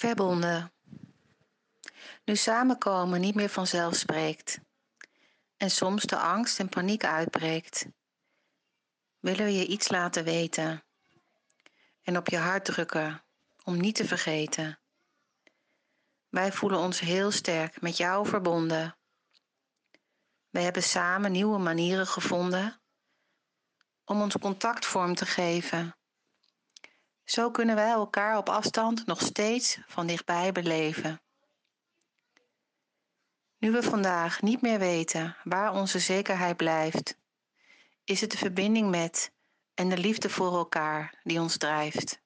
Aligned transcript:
Verbonden. 0.00 0.72
Nu 2.24 2.36
samenkomen 2.36 3.20
niet 3.20 3.34
meer 3.34 3.48
vanzelf 3.48 3.94
spreekt 3.94 4.60
en 5.56 5.70
soms 5.70 6.02
de 6.02 6.16
angst 6.16 6.58
en 6.58 6.68
paniek 6.68 7.04
uitbreekt, 7.04 7.86
willen 9.18 9.44
we 9.44 9.52
je 9.52 9.66
iets 9.66 9.88
laten 9.88 10.24
weten 10.24 10.84
en 12.02 12.16
op 12.16 12.28
je 12.28 12.36
hart 12.36 12.64
drukken 12.64 13.24
om 13.64 13.80
niet 13.80 13.94
te 13.94 14.04
vergeten. 14.04 14.78
Wij 16.28 16.52
voelen 16.52 16.78
ons 16.78 17.00
heel 17.00 17.30
sterk 17.30 17.80
met 17.80 17.96
jou 17.96 18.26
verbonden. 18.26 18.96
We 20.50 20.60
hebben 20.60 20.82
samen 20.82 21.32
nieuwe 21.32 21.58
manieren 21.58 22.06
gevonden 22.06 22.80
om 24.04 24.20
ons 24.22 24.38
contact 24.38 24.86
vorm 24.86 25.14
te 25.14 25.26
geven. 25.26 25.99
Zo 27.30 27.50
kunnen 27.50 27.74
wij 27.74 27.90
elkaar 27.90 28.36
op 28.36 28.48
afstand 28.48 29.06
nog 29.06 29.20
steeds 29.20 29.78
van 29.86 30.06
dichtbij 30.06 30.52
beleven. 30.52 31.20
Nu 33.58 33.70
we 33.70 33.82
vandaag 33.82 34.42
niet 34.42 34.62
meer 34.62 34.78
weten 34.78 35.36
waar 35.44 35.72
onze 35.72 35.98
zekerheid 35.98 36.56
blijft, 36.56 37.16
is 38.04 38.20
het 38.20 38.30
de 38.30 38.36
verbinding 38.36 38.90
met 38.90 39.32
en 39.74 39.88
de 39.88 39.98
liefde 39.98 40.30
voor 40.30 40.56
elkaar 40.56 41.14
die 41.22 41.40
ons 41.40 41.56
drijft. 41.56 42.20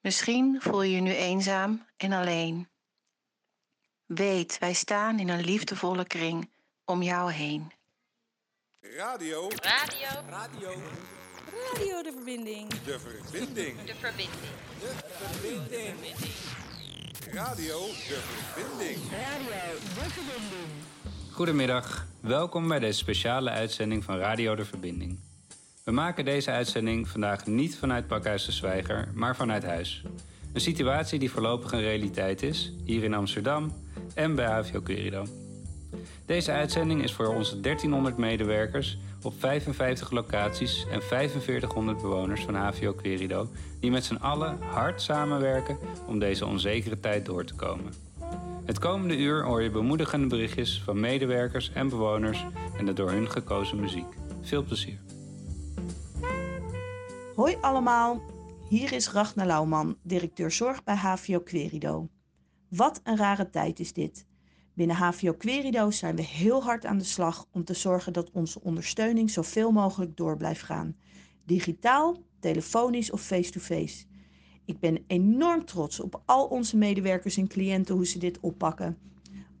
Misschien 0.00 0.56
voel 0.60 0.82
je 0.82 0.94
je 0.94 1.00
nu 1.00 1.14
eenzaam 1.14 1.86
en 1.96 2.12
alleen. 2.12 2.68
Weet, 4.06 4.58
wij 4.58 4.72
staan 4.72 5.18
in 5.18 5.28
een 5.28 5.44
liefdevolle 5.44 6.04
kring 6.04 6.50
om 6.84 7.02
jou 7.02 7.32
heen. 7.32 7.72
Radio. 8.80 9.48
Radio. 9.48 10.28
Radio. 10.28 10.82
Radio 11.54 12.02
de 12.02 12.12
verbinding. 12.14 12.68
De 12.68 12.98
verbinding. 12.98 13.76
De 13.84 13.94
verbinding. 13.94 14.30
De 14.80 14.92
verbinding. 15.08 15.94
Radio 17.32 17.78
de 17.78 18.20
verbinding. 18.22 18.98
Goedemiddag, 21.30 22.06
welkom 22.20 22.68
bij 22.68 22.78
deze 22.78 22.98
speciale 22.98 23.50
uitzending 23.50 24.04
van 24.04 24.16
Radio 24.16 24.54
de 24.54 24.64
Verbinding. 24.64 25.18
We 25.84 25.92
maken 25.92 26.24
deze 26.24 26.50
uitzending 26.50 27.08
vandaag 27.08 27.46
niet 27.46 27.76
vanuit 27.76 28.06
Pakhuis 28.06 28.44
de 28.44 28.52
Zwijger, 28.52 29.08
maar 29.14 29.36
vanuit 29.36 29.64
huis. 29.64 30.04
Een 30.52 30.60
situatie 30.60 31.18
die 31.18 31.30
voorlopig 31.30 31.72
een 31.72 31.80
realiteit 31.80 32.42
is, 32.42 32.72
hier 32.84 33.04
in 33.04 33.14
Amsterdam 33.14 33.72
en 34.14 34.34
bij 34.34 34.46
HVO 34.46 34.80
Querido. 34.80 35.43
Deze 36.26 36.52
uitzending 36.52 37.02
is 37.02 37.12
voor 37.12 37.26
onze 37.26 37.60
1300 37.60 38.16
medewerkers 38.16 38.98
op 39.22 39.34
55 39.38 40.10
locaties 40.10 40.86
en 40.90 41.02
4500 41.02 42.02
bewoners 42.02 42.44
van 42.44 42.54
HVO 42.54 42.92
Querido... 42.92 43.48
die 43.80 43.90
met 43.90 44.04
z'n 44.04 44.14
allen 44.14 44.58
hard 44.62 45.02
samenwerken 45.02 45.78
om 46.06 46.18
deze 46.18 46.46
onzekere 46.46 47.00
tijd 47.00 47.26
door 47.26 47.44
te 47.44 47.54
komen. 47.54 47.92
Het 48.64 48.78
komende 48.78 49.16
uur 49.16 49.44
hoor 49.44 49.62
je 49.62 49.70
bemoedigende 49.70 50.26
berichtjes 50.26 50.82
van 50.84 51.00
medewerkers 51.00 51.72
en 51.72 51.88
bewoners 51.88 52.46
en 52.78 52.86
de 52.86 52.92
door 52.92 53.10
hun 53.10 53.30
gekozen 53.30 53.80
muziek. 53.80 54.06
Veel 54.42 54.62
plezier. 54.62 54.98
Hoi 57.36 57.56
allemaal, 57.60 58.22
hier 58.68 58.92
is 58.92 59.10
Ragnar 59.10 59.46
Lauwman, 59.46 59.96
directeur 60.02 60.50
zorg 60.50 60.84
bij 60.84 60.96
HVO 60.96 61.40
Querido. 61.40 62.08
Wat 62.68 63.00
een 63.04 63.16
rare 63.16 63.50
tijd 63.50 63.80
is 63.80 63.92
dit. 63.92 64.26
Binnen 64.74 64.96
HVO 64.96 65.32
Querido 65.32 65.90
zijn 65.90 66.16
we 66.16 66.22
heel 66.22 66.62
hard 66.62 66.86
aan 66.86 66.98
de 66.98 67.04
slag 67.04 67.46
om 67.52 67.64
te 67.64 67.74
zorgen 67.74 68.12
dat 68.12 68.30
onze 68.30 68.60
ondersteuning 68.62 69.30
zoveel 69.30 69.72
mogelijk 69.72 70.16
door 70.16 70.36
blijft 70.36 70.62
gaan. 70.62 70.96
Digitaal, 71.44 72.22
telefonisch 72.40 73.10
of 73.10 73.20
face-to-face. 73.20 74.04
Ik 74.64 74.80
ben 74.80 75.04
enorm 75.06 75.64
trots 75.64 76.00
op 76.00 76.22
al 76.24 76.46
onze 76.46 76.76
medewerkers 76.76 77.36
en 77.36 77.48
cliënten 77.48 77.94
hoe 77.94 78.06
ze 78.06 78.18
dit 78.18 78.40
oppakken. 78.40 78.98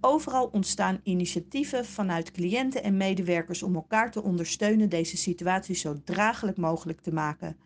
Overal 0.00 0.46
ontstaan 0.46 1.00
initiatieven 1.02 1.84
vanuit 1.84 2.30
cliënten 2.30 2.82
en 2.82 2.96
medewerkers 2.96 3.62
om 3.62 3.74
elkaar 3.74 4.10
te 4.10 4.22
ondersteunen 4.22 4.88
deze 4.88 5.16
situatie 5.16 5.74
zo 5.74 6.00
draaglijk 6.04 6.56
mogelijk 6.56 7.00
te 7.00 7.12
maken. 7.12 7.56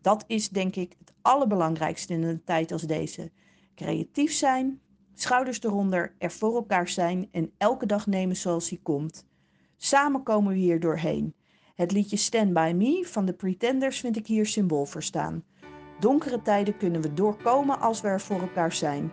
Dat 0.00 0.24
is 0.26 0.48
denk 0.48 0.76
ik 0.76 0.94
het 0.98 1.12
allerbelangrijkste 1.22 2.12
in 2.12 2.22
een 2.22 2.44
tijd 2.44 2.72
als 2.72 2.82
deze. 2.82 3.30
Creatief 3.74 4.32
zijn, 4.32 4.80
schouders 5.20 5.62
eronder, 5.62 6.14
er 6.18 6.30
voor 6.30 6.54
elkaar 6.54 6.88
zijn 6.88 7.28
en 7.30 7.52
elke 7.58 7.86
dag 7.86 8.06
nemen 8.06 8.36
zoals 8.36 8.68
hij 8.68 8.78
komt. 8.82 9.26
Samen 9.76 10.22
komen 10.22 10.52
we 10.52 10.58
hier 10.58 10.80
doorheen. 10.80 11.34
Het 11.74 11.92
liedje 11.92 12.16
Stand 12.16 12.52
By 12.52 12.72
Me 12.76 13.06
van 13.06 13.24
de 13.24 13.32
Pretenders 13.32 14.00
vind 14.00 14.16
ik 14.16 14.26
hier 14.26 14.46
symbool 14.46 14.86
voor 14.86 15.02
staan. 15.02 15.44
Donkere 16.00 16.42
tijden 16.42 16.76
kunnen 16.76 17.00
we 17.00 17.14
doorkomen 17.14 17.80
als 17.80 18.00
we 18.00 18.08
er 18.08 18.20
voor 18.20 18.40
elkaar 18.40 18.72
zijn. 18.72 19.12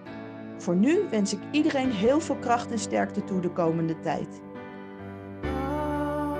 Voor 0.57 0.75
nu 0.75 1.09
wens 1.09 1.33
ik 1.33 1.39
iedereen 1.51 1.91
heel 1.91 2.19
veel 2.19 2.37
kracht 2.37 2.71
en 2.71 2.79
sterkte 2.79 3.23
toe 3.23 3.41
de 3.41 3.51
komende 3.51 3.99
tijd. 3.99 4.41
Oh, 5.43 6.37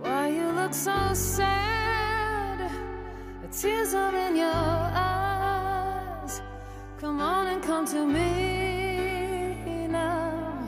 why 0.00 0.32
you 0.36 0.52
look 0.54 0.74
so 0.74 1.14
sad? 1.14 1.66
Tears 3.50 3.92
in. 3.92 4.85
Come 6.98 7.20
on 7.20 7.46
and 7.48 7.62
come 7.62 7.84
to 7.88 8.06
me 8.06 9.86
now. 9.86 10.58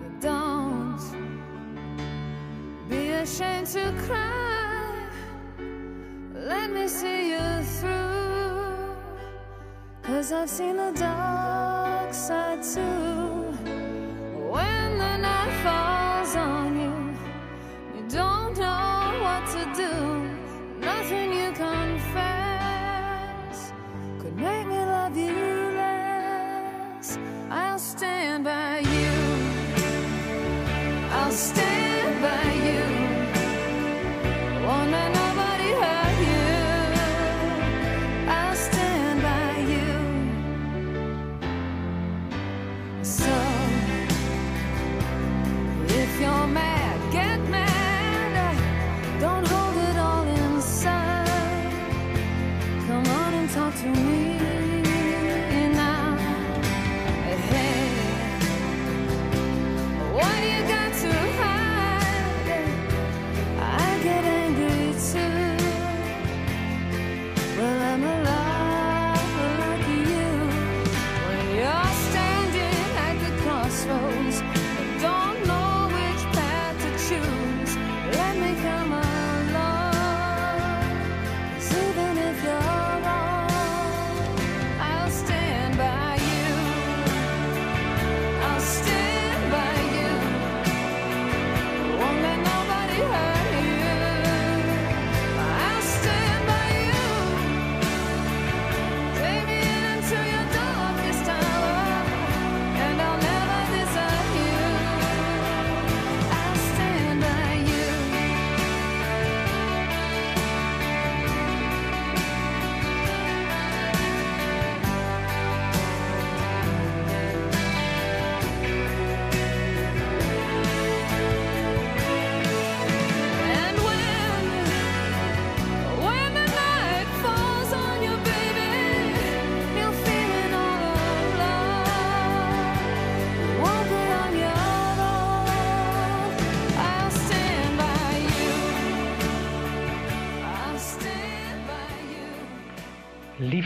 But 0.00 0.20
Don't 0.20 1.00
be 2.88 3.10
ashamed 3.10 3.66
to 3.68 3.92
cry. 4.06 5.08
Let 6.32 6.70
me 6.70 6.86
see 6.86 7.30
you 7.32 7.62
through. 7.64 8.94
Cause 10.02 10.30
I've 10.30 10.48
seen 10.48 10.76
the 10.76 10.92
dark 10.92 12.14
side 12.14 12.62
too. 12.62 13.50
When 14.52 14.98
the 14.98 15.16
night 15.16 15.62
falls 15.64 16.36
on 16.36 16.78
you, 16.78 17.16
you 17.96 18.08
don't 18.08 18.56
know 18.56 19.18
what 19.20 19.46
to 19.50 19.64
do. 19.74 20.09
still 31.30 31.69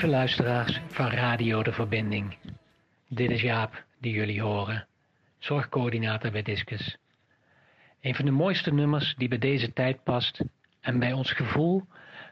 Lieve 0.05 0.19
luisteraars 0.19 0.81
van 0.89 1.07
Radio 1.07 1.63
De 1.63 1.73
Verbinding. 1.73 2.37
Dit 3.09 3.31
is 3.31 3.41
Jaap 3.41 3.85
die 4.01 4.13
jullie 4.13 4.43
horen, 4.43 4.87
zorgcoördinator 5.39 6.31
bij 6.31 6.43
Discus. 6.43 6.97
Een 8.01 8.15
van 8.15 8.25
de 8.25 8.31
mooiste 8.31 8.73
nummers 8.73 9.15
die 9.17 9.29
bij 9.29 9.39
deze 9.39 9.73
tijd 9.73 10.03
past 10.03 10.45
en 10.81 10.99
bij 10.99 11.13
ons 11.13 11.33
gevoel 11.33 11.83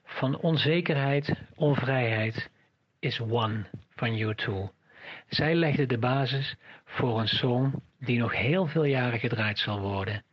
van 0.05 0.39
onzekerheid, 0.39 1.35
onvrijheid 1.55 2.51
is 2.99 3.21
One 3.21 3.65
van 3.95 4.19
U2. 4.19 4.53
Zij 5.29 5.55
legde 5.55 5.87
de 5.87 5.99
basis 5.99 6.57
voor 6.85 7.21
een 7.21 7.29
song 7.29 7.83
die 7.99 8.19
nog 8.19 8.37
heel 8.37 8.67
veel 8.67 8.85
jaren 8.85 9.19
gedraaid 9.19 9.59
zal 9.59 9.81
worden. 9.81 10.25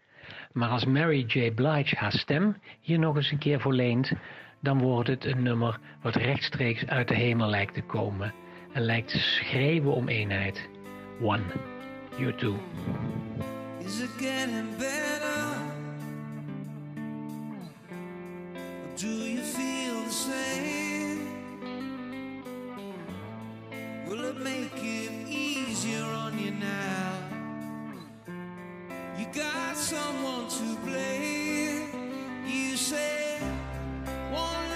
Maar 0.52 0.70
als 0.70 0.86
Mary 0.86 1.24
J. 1.28 1.52
Blige 1.52 1.96
haar 1.96 2.12
stem 2.12 2.58
hier 2.80 3.00
nog 3.00 3.16
eens 3.16 3.32
een 3.32 3.38
keer 3.38 3.60
voor 3.60 3.74
leent, 3.74 4.12
dan 4.60 4.80
wordt 4.80 5.10
het 5.10 5.26
een 5.26 5.44
nummer 5.44 5.80
wat 6.02 6.16
rechtstreeks 6.16 6.86
uit 6.86 7.08
de 7.08 7.16
hemel 7.16 7.50
lijkt 7.50 7.74
te 7.74 7.82
komen 7.82 8.34
en 8.74 8.82
lijkt 8.82 9.10
te 9.10 9.20
schreeuwen 9.20 9.94
om 9.94 10.08
eenheid. 10.08 10.70
One, 11.22 11.44
you 12.18 12.36
two. 12.36 12.56
Is 13.80 14.00
it 14.00 14.10
getting 14.18 14.78
better? 14.78 15.56
Or 18.84 18.98
do 18.98 19.08
you 19.08 19.44
feel 19.44 20.04
the 20.04 20.12
same? 20.12 21.20
Will 24.08 24.24
it 24.24 24.38
make 24.44 24.76
it 24.76 25.12
easier 25.28 26.04
on 26.04 26.40
you 26.40 26.52
now? 26.52 27.38
You 29.18 29.26
got 29.34 29.78
someone 29.78 30.48
to 30.48 30.78
blame. 30.86 31.90
You 32.46 32.78
say 32.78 33.19
one 34.40 34.69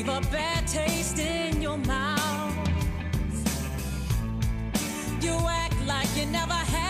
leave 0.00 0.08
a 0.08 0.20
bad 0.32 0.66
taste 0.66 1.18
in 1.18 1.60
your 1.60 1.76
mouth? 1.76 2.68
You 5.20 5.36
act 5.48 5.76
like 5.86 6.08
you 6.16 6.26
never 6.26 6.52
had 6.52 6.89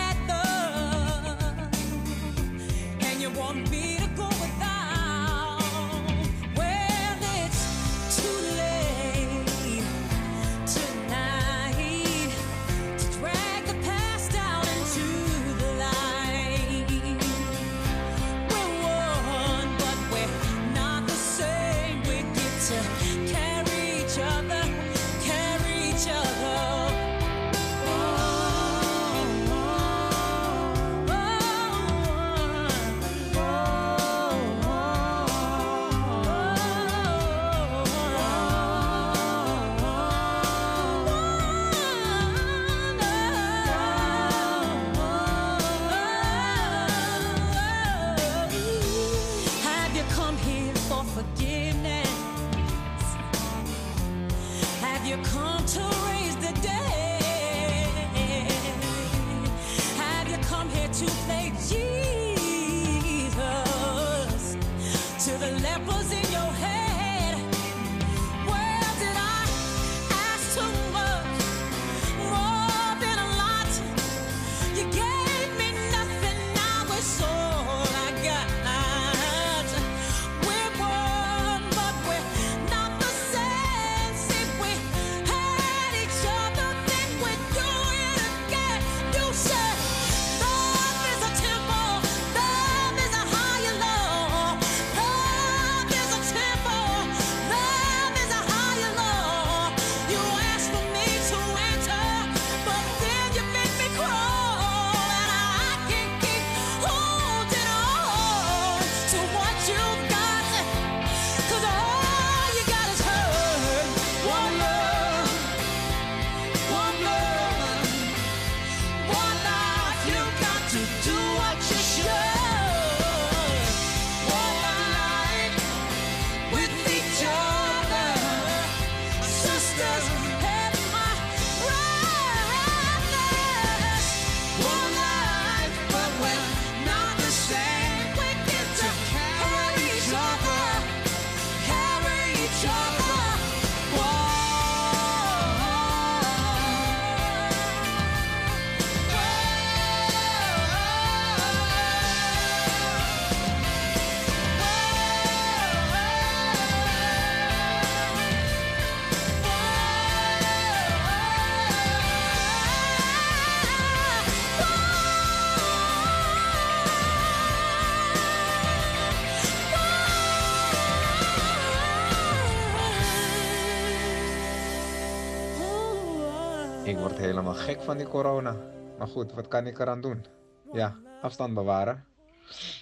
gek 177.53 177.81
van 177.81 177.97
die 177.97 178.07
corona. 178.07 178.55
Maar 178.97 179.07
goed, 179.07 179.33
wat 179.33 179.47
kan 179.47 179.67
ik 179.67 179.79
eraan 179.79 180.01
doen? 180.01 180.25
Ja, 180.73 180.95
afstand 181.21 181.53
bewaren. 181.53 182.05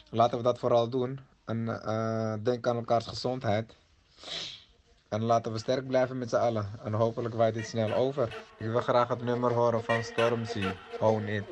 Laten 0.09 0.38
we 0.38 0.43
dat 0.43 0.59
vooral 0.59 0.89
doen. 0.89 1.19
En 1.45 1.81
eh, 1.83 2.33
denk 2.43 2.67
aan 2.67 2.75
elkaars 2.75 3.05
gezondheid. 3.05 3.75
En 5.09 5.23
laten 5.23 5.51
we 5.51 5.57
sterk 5.57 5.88
blijven 5.88 6.17
met 6.17 6.29
z'n 6.29 6.35
allen. 6.35 6.69
En 6.83 6.93
hopelijk 6.93 7.35
waait 7.35 7.53
dit 7.53 7.67
snel 7.67 7.93
over. 7.93 8.38
Ik 8.57 8.67
wil 8.67 8.81
graag 8.81 9.07
het 9.07 9.23
nummer 9.23 9.53
horen 9.53 9.83
van 9.83 10.03
Stormzy. 10.03 10.65
Own 10.99 11.23
it. 11.23 11.43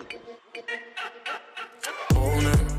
own 2.15 2.45
it. 2.45 2.75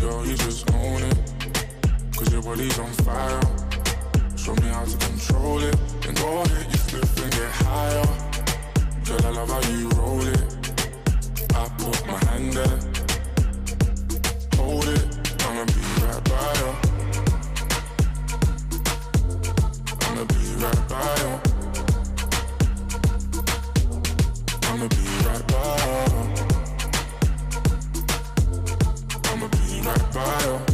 You 0.00 0.36
just 0.36 0.70
own 0.70 1.02
it. 1.02 2.30
your 2.30 2.42
body's 2.42 2.78
on 2.78 2.90
fire. 3.04 3.40
Show 4.36 4.54
me 4.56 4.68
how 4.68 4.84
to 4.84 4.96
control 4.96 5.58
it. 5.58 5.76
And 6.06 6.16
go 6.18 6.40
ahead, 6.42 6.66
you 6.70 6.78
slip 6.78 7.24
and 7.24 7.32
get 7.32 7.50
higher. 7.50 8.33
Girl, 9.06 9.26
I 9.26 9.30
love 9.30 9.50
how 9.50 9.60
you 9.70 9.88
roll 9.90 10.22
it. 10.22 10.40
I 11.54 11.68
put 11.76 12.06
my 12.06 12.18
hand 12.24 12.52
there. 12.54 12.78
Hold 14.56 14.88
it, 14.88 15.04
I'ma 15.44 15.64
be 15.66 15.80
right 16.00 16.24
by 16.24 16.52
you. 16.58 16.70
I'ma 20.00 20.24
be 20.24 20.40
right 20.62 20.82
by 20.88 21.16
you. 21.20 21.32
I'ma 24.62 24.86
be 24.88 25.02
right 25.26 25.44
by 25.48 25.64
you. 25.86 26.22
I'ma 29.30 29.46
be 29.48 29.80
right 29.86 30.06
by 30.14 30.44
you. 30.44 30.73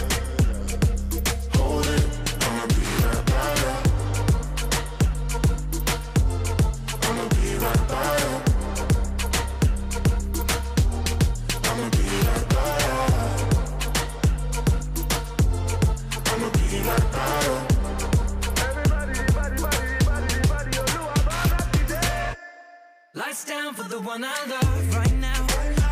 The 23.91 23.99
one 23.99 24.23
I 24.23 24.45
love 24.47 24.95
right 24.95 25.15
now. 25.15 25.45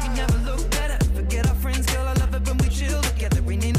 You 0.04 0.10
never 0.16 0.38
look 0.50 0.72
better. 0.72 0.98
Forget 1.14 1.48
our 1.50 1.56
friends, 1.56 1.86
girl. 1.88 2.08
I 2.08 2.14
love 2.14 2.34
it 2.34 2.48
when 2.48 2.58
we 2.60 2.70
chill 2.70 3.02
together. 3.02 3.42
Ain't 3.52 3.66
ain't 3.66 3.79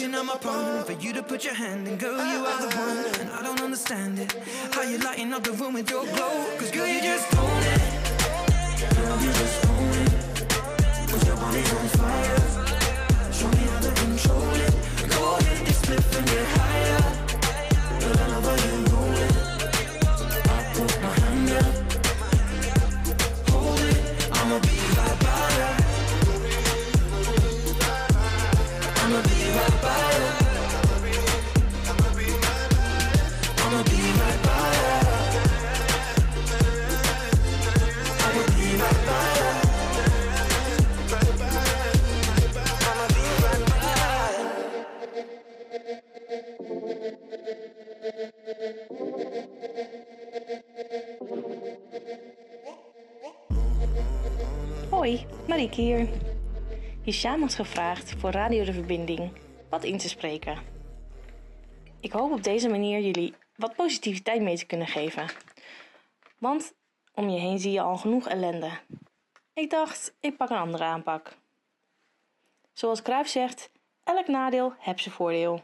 Reaching 0.00 0.14
on 0.14 0.24
my 0.24 0.36
palm 0.36 0.82
for 0.84 0.92
you 0.92 1.12
to 1.12 1.22
put 1.22 1.44
your 1.44 1.52
hand 1.52 1.86
in, 1.86 1.98
girl, 1.98 2.16
you 2.16 2.46
are 2.46 2.60
the 2.62 2.74
one, 2.74 3.20
and 3.20 3.30
I 3.32 3.42
don't 3.42 3.60
understand 3.60 4.18
it. 4.18 4.34
How 4.72 4.80
you 4.80 4.96
lighting 4.96 5.30
up 5.34 5.42
the 5.44 5.52
room 5.52 5.74
with 5.74 5.90
your 5.90 6.06
glow? 6.06 6.46
Cause 6.56 6.70
girl, 6.70 6.86
you 6.86 7.02
just 7.02 7.36
own 7.36 7.62
it. 7.62 8.96
Girl, 8.96 9.20
you 9.20 9.39
hier. 55.80 56.08
Hisham 57.02 57.40
had 57.40 57.54
gevraagd 57.54 58.14
voor 58.18 58.30
Radio 58.30 58.64
de 58.64 58.72
Verbinding 58.72 59.32
wat 59.70 59.84
in 59.84 59.98
te 59.98 60.08
spreken. 60.08 60.58
Ik 62.00 62.12
hoop 62.12 62.32
op 62.32 62.42
deze 62.42 62.68
manier 62.68 63.00
jullie 63.00 63.34
wat 63.56 63.74
positiviteit 63.74 64.42
mee 64.42 64.56
te 64.56 64.66
kunnen 64.66 64.86
geven. 64.86 65.28
Want 66.38 66.74
om 67.14 67.28
je 67.28 67.38
heen 67.40 67.58
zie 67.58 67.72
je 67.72 67.80
al 67.80 67.96
genoeg 67.96 68.28
ellende. 68.28 68.70
Ik 69.52 69.70
dacht, 69.70 70.14
ik 70.20 70.36
pak 70.36 70.50
een 70.50 70.56
andere 70.56 70.84
aanpak. 70.84 71.36
Zoals 72.72 73.02
Cruijff 73.02 73.30
zegt, 73.30 73.70
elk 74.04 74.28
nadeel 74.28 74.74
heeft 74.78 75.02
zijn 75.02 75.14
voordeel. 75.14 75.62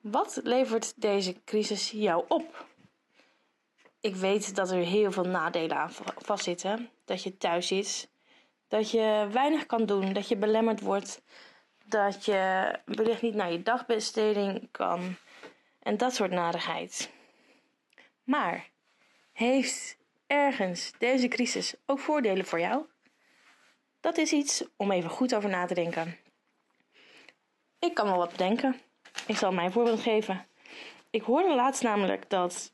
Wat 0.00 0.40
levert 0.42 0.92
deze 0.96 1.34
crisis 1.44 1.90
jou 1.90 2.24
op? 2.28 2.67
Ik 4.00 4.16
weet 4.16 4.54
dat 4.54 4.70
er 4.70 4.78
heel 4.78 5.12
veel 5.12 5.24
nadelen 5.24 5.76
aan 5.76 5.92
va- 5.92 6.14
vastzitten. 6.16 6.90
Dat 7.04 7.22
je 7.22 7.36
thuis 7.36 7.66
zit, 7.66 8.10
dat 8.68 8.90
je 8.90 9.28
weinig 9.32 9.66
kan 9.66 9.86
doen, 9.86 10.12
dat 10.12 10.28
je 10.28 10.36
belemmerd 10.36 10.80
wordt, 10.80 11.22
dat 11.84 12.24
je 12.24 12.72
wellicht 12.84 13.22
niet 13.22 13.34
naar 13.34 13.52
je 13.52 13.62
dagbesteding 13.62 14.68
kan 14.70 15.16
en 15.82 15.96
dat 15.96 16.14
soort 16.14 16.30
narigheid. 16.30 17.10
Maar 18.24 18.68
heeft 19.32 19.98
ergens 20.26 20.92
deze 20.98 21.28
crisis 21.28 21.74
ook 21.86 21.98
voordelen 21.98 22.44
voor 22.44 22.60
jou? 22.60 22.84
Dat 24.00 24.16
is 24.18 24.32
iets 24.32 24.64
om 24.76 24.90
even 24.90 25.10
goed 25.10 25.34
over 25.34 25.50
na 25.50 25.66
te 25.66 25.74
denken. 25.74 26.16
Ik 27.78 27.94
kan 27.94 28.06
wel 28.06 28.16
wat 28.16 28.30
bedenken. 28.30 28.80
Ik 29.26 29.36
zal 29.36 29.52
mijn 29.52 29.72
voorbeeld 29.72 30.00
geven. 30.00 30.46
Ik 31.10 31.22
hoorde 31.22 31.54
laatst 31.54 31.82
namelijk 31.82 32.30
dat 32.30 32.72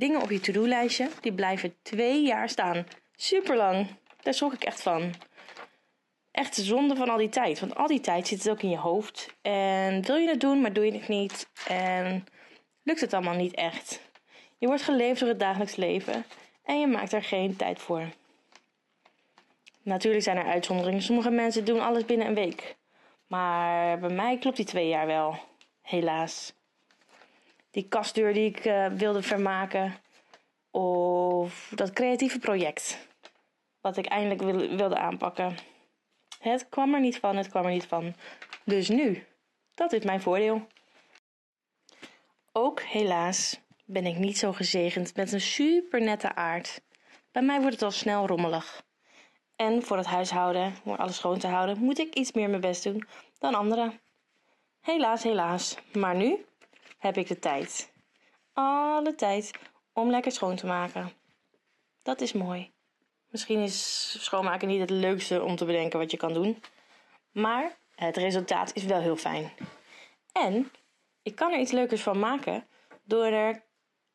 dingen 0.00 0.22
op 0.22 0.30
je 0.30 0.40
to-do-lijstje, 0.40 1.08
die 1.20 1.32
blijven 1.32 1.74
twee 1.82 2.22
jaar 2.22 2.48
staan. 2.48 2.86
Super 3.16 3.56
lang. 3.56 3.86
Daar 4.22 4.34
schrok 4.34 4.52
ik 4.52 4.64
echt 4.64 4.82
van. 4.82 5.14
Echt 6.30 6.54
zonde 6.54 6.96
van 6.96 7.08
al 7.08 7.16
die 7.16 7.28
tijd. 7.28 7.60
Want 7.60 7.74
al 7.74 7.86
die 7.86 8.00
tijd 8.00 8.28
zit 8.28 8.42
het 8.42 8.52
ook 8.52 8.62
in 8.62 8.70
je 8.70 8.78
hoofd. 8.78 9.34
En 9.42 10.02
wil 10.02 10.16
je 10.16 10.28
het 10.28 10.40
doen, 10.40 10.60
maar 10.60 10.72
doe 10.72 10.84
je 10.84 10.92
het 10.92 11.08
niet. 11.08 11.48
En 11.66 12.24
lukt 12.82 13.00
het 13.00 13.12
allemaal 13.12 13.34
niet 13.34 13.54
echt. 13.54 14.00
Je 14.58 14.66
wordt 14.66 14.82
geleefd 14.82 15.20
door 15.20 15.28
het 15.28 15.38
dagelijks 15.38 15.76
leven. 15.76 16.24
En 16.64 16.80
je 16.80 16.86
maakt 16.86 17.12
er 17.12 17.22
geen 17.22 17.56
tijd 17.56 17.78
voor. 17.78 18.08
Natuurlijk 19.82 20.24
zijn 20.24 20.36
er 20.36 20.46
uitzonderingen. 20.46 21.02
Sommige 21.02 21.30
mensen 21.30 21.64
doen 21.64 21.80
alles 21.80 22.04
binnen 22.04 22.26
een 22.26 22.34
week. 22.34 22.76
Maar 23.26 23.98
bij 23.98 24.10
mij 24.10 24.38
klopt 24.38 24.56
die 24.56 24.66
twee 24.66 24.88
jaar 24.88 25.06
wel. 25.06 25.38
Helaas. 25.82 26.52
Die 27.70 27.88
kastdeur 27.88 28.32
die 28.32 28.48
ik 28.48 28.64
eh, 28.64 28.86
wilde 28.86 29.22
vermaken. 29.22 29.94
Of 30.70 31.72
dat 31.74 31.92
creatieve 31.92 32.38
project. 32.38 33.08
Wat 33.80 33.96
ik 33.96 34.06
eindelijk 34.06 34.42
wil- 34.42 34.76
wilde 34.76 34.98
aanpakken. 34.98 35.56
Het 36.38 36.68
kwam 36.68 36.94
er 36.94 37.00
niet 37.00 37.18
van, 37.18 37.36
het 37.36 37.48
kwam 37.48 37.64
er 37.64 37.70
niet 37.70 37.86
van. 37.86 38.14
Dus 38.64 38.88
nu, 38.88 39.26
dat 39.74 39.92
is 39.92 40.04
mijn 40.04 40.20
voordeel. 40.20 40.66
Ook 42.52 42.80
helaas 42.80 43.60
ben 43.84 44.06
ik 44.06 44.16
niet 44.16 44.38
zo 44.38 44.52
gezegend 44.52 45.16
met 45.16 45.32
een 45.32 45.40
super 45.40 46.00
nette 46.00 46.34
aard. 46.34 46.82
Bij 47.32 47.42
mij 47.42 47.58
wordt 47.58 47.74
het 47.74 47.82
al 47.82 47.90
snel 47.90 48.26
rommelig. 48.26 48.82
En 49.56 49.82
voor 49.82 49.96
het 49.96 50.06
huishouden, 50.06 50.74
om 50.84 50.94
alles 50.94 51.16
schoon 51.16 51.38
te 51.38 51.46
houden, 51.46 51.78
moet 51.78 51.98
ik 51.98 52.14
iets 52.14 52.32
meer 52.32 52.48
mijn 52.48 52.60
best 52.60 52.82
doen 52.82 53.06
dan 53.38 53.54
anderen. 53.54 54.00
Helaas, 54.80 55.22
helaas. 55.22 55.76
Maar 55.92 56.14
nu 56.16 56.44
heb 57.00 57.16
ik 57.16 57.28
de 57.28 57.38
tijd. 57.38 57.92
Alle 58.52 59.14
tijd 59.14 59.50
om 59.92 60.10
lekker 60.10 60.32
schoon 60.32 60.56
te 60.56 60.66
maken. 60.66 61.12
Dat 62.02 62.20
is 62.20 62.32
mooi. 62.32 62.72
Misschien 63.28 63.60
is 63.60 64.16
schoonmaken 64.24 64.68
niet 64.68 64.80
het 64.80 64.90
leukste 64.90 65.42
om 65.42 65.56
te 65.56 65.64
bedenken 65.64 65.98
wat 65.98 66.10
je 66.10 66.16
kan 66.16 66.32
doen. 66.32 66.62
Maar 67.32 67.76
het 67.94 68.16
resultaat 68.16 68.74
is 68.74 68.84
wel 68.84 69.00
heel 69.00 69.16
fijn. 69.16 69.52
En 70.32 70.70
ik 71.22 71.34
kan 71.34 71.52
er 71.52 71.58
iets 71.58 71.72
leukers 71.72 72.02
van 72.02 72.18
maken 72.18 72.66
door 73.04 73.24
er 73.24 73.62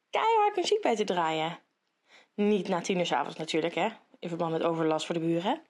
keihard 0.09 0.55
muziek 0.55 0.81
bij 0.81 0.95
te 0.95 1.03
draaien. 1.03 1.59
Niet 2.33 2.67
na 2.67 2.81
tien 2.81 2.97
uur 2.97 3.05
's 3.05 3.11
avonds 3.11 3.37
natuurlijk, 3.37 3.75
hè. 3.75 3.87
In 4.19 4.29
verband 4.29 4.51
met 4.51 4.63
overlast 4.63 5.05
voor 5.05 5.15
de 5.15 5.21
buren. 5.21 5.61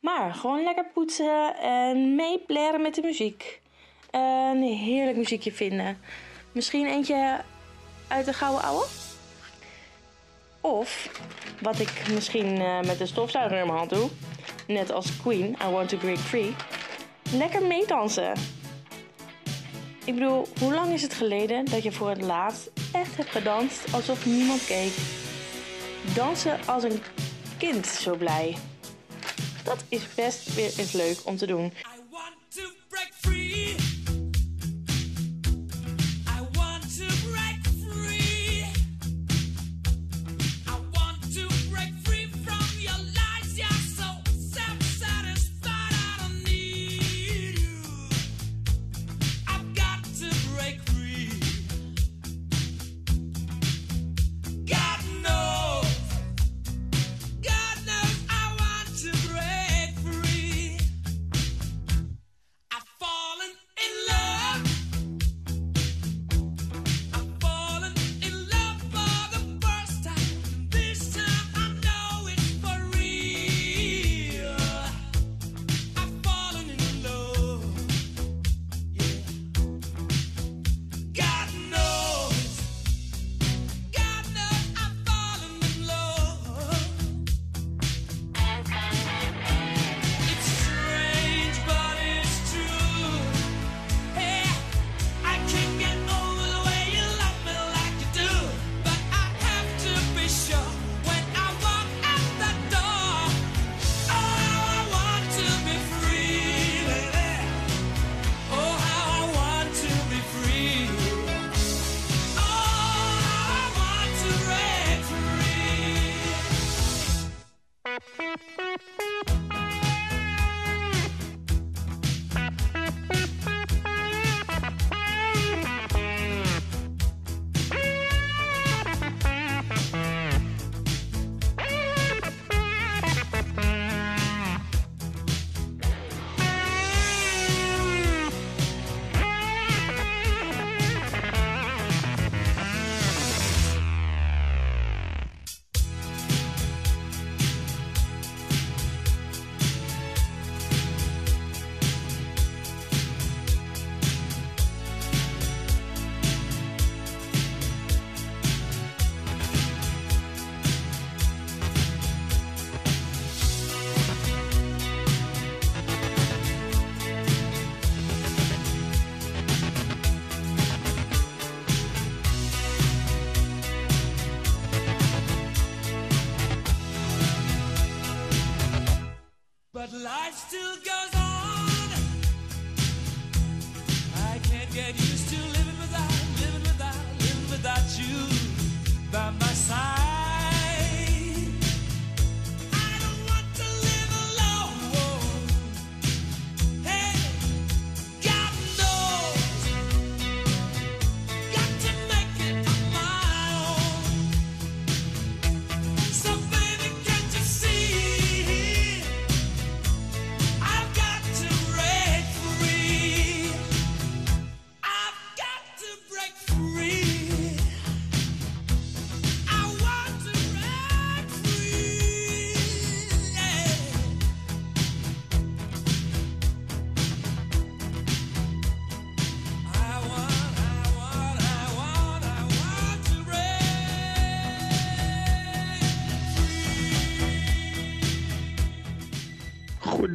Maar 0.00 0.34
gewoon 0.34 0.62
lekker 0.62 0.86
poetsen 0.86 1.56
en 1.56 2.14
meepleren 2.14 2.82
met 2.82 2.94
de 2.94 3.02
muziek. 3.02 3.61
Een 4.12 4.62
heerlijk 4.62 5.16
muziekje 5.16 5.52
vinden. 5.52 5.98
Misschien 6.52 6.86
eentje 6.86 7.40
uit 8.08 8.24
de 8.24 8.32
gouden 8.32 8.62
ouwe? 8.62 8.86
Of, 10.60 11.10
wat 11.60 11.78
ik 11.78 12.02
misschien 12.12 12.60
eh, 12.60 12.80
met 12.80 12.98
de 12.98 13.06
stofzuiger 13.06 13.58
in 13.58 13.66
mijn 13.66 13.78
hand 13.78 13.90
doe, 13.90 14.08
net 14.66 14.92
als 14.92 15.16
Queen, 15.16 15.56
I 15.68 15.70
Want 15.70 15.88
to 15.88 15.96
Break 15.96 16.18
Free, 16.18 16.54
lekker 17.32 17.62
meedansen. 17.62 18.32
Ik 20.04 20.14
bedoel, 20.14 20.46
hoe 20.60 20.74
lang 20.74 20.92
is 20.92 21.02
het 21.02 21.14
geleden 21.14 21.64
dat 21.64 21.82
je 21.82 21.92
voor 21.92 22.08
het 22.08 22.22
laatst 22.22 22.70
echt 22.92 23.16
hebt 23.16 23.30
gedanst 23.30 23.94
alsof 23.94 24.26
niemand 24.26 24.66
keek? 24.66 24.92
Dansen 26.14 26.58
als 26.66 26.82
een 26.82 27.02
kind 27.58 27.86
zo 27.86 28.16
blij. 28.16 28.56
Dat 29.64 29.84
is 29.88 30.14
best 30.14 30.54
weer 30.54 30.72
eens 30.78 30.92
leuk 30.92 31.18
om 31.24 31.36
te 31.36 31.46
doen. 31.46 31.72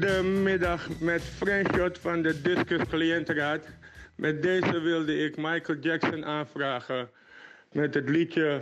Goedemiddag 0.07 0.99
met 0.99 1.21
Frank 1.21 1.97
van 1.97 2.21
de 2.21 2.41
Discus 2.41 2.81
Cliëntenraad. 2.89 3.65
Met 4.15 4.41
deze 4.41 4.79
wilde 4.79 5.17
ik 5.17 5.37
Michael 5.37 5.79
Jackson 5.79 6.25
aanvragen 6.25 7.09
met 7.71 7.93
het 7.93 8.09
liedje 8.09 8.61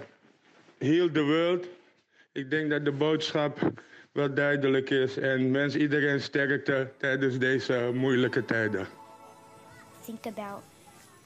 Heal 0.77 1.11
the 1.11 1.23
World. 1.23 1.67
Ik 2.31 2.49
denk 2.49 2.69
dat 2.69 2.85
de 2.85 2.91
boodschap 2.91 3.71
wel 4.11 4.33
duidelijk 4.33 4.89
is 4.89 5.17
en 5.17 5.51
wens 5.51 5.75
iedereen 5.75 6.21
sterkte 6.21 6.91
tijdens 6.97 7.37
deze 7.37 7.91
moeilijke 7.93 8.45
tijden. 8.45 8.87
think 10.05 10.25
about 10.25 10.63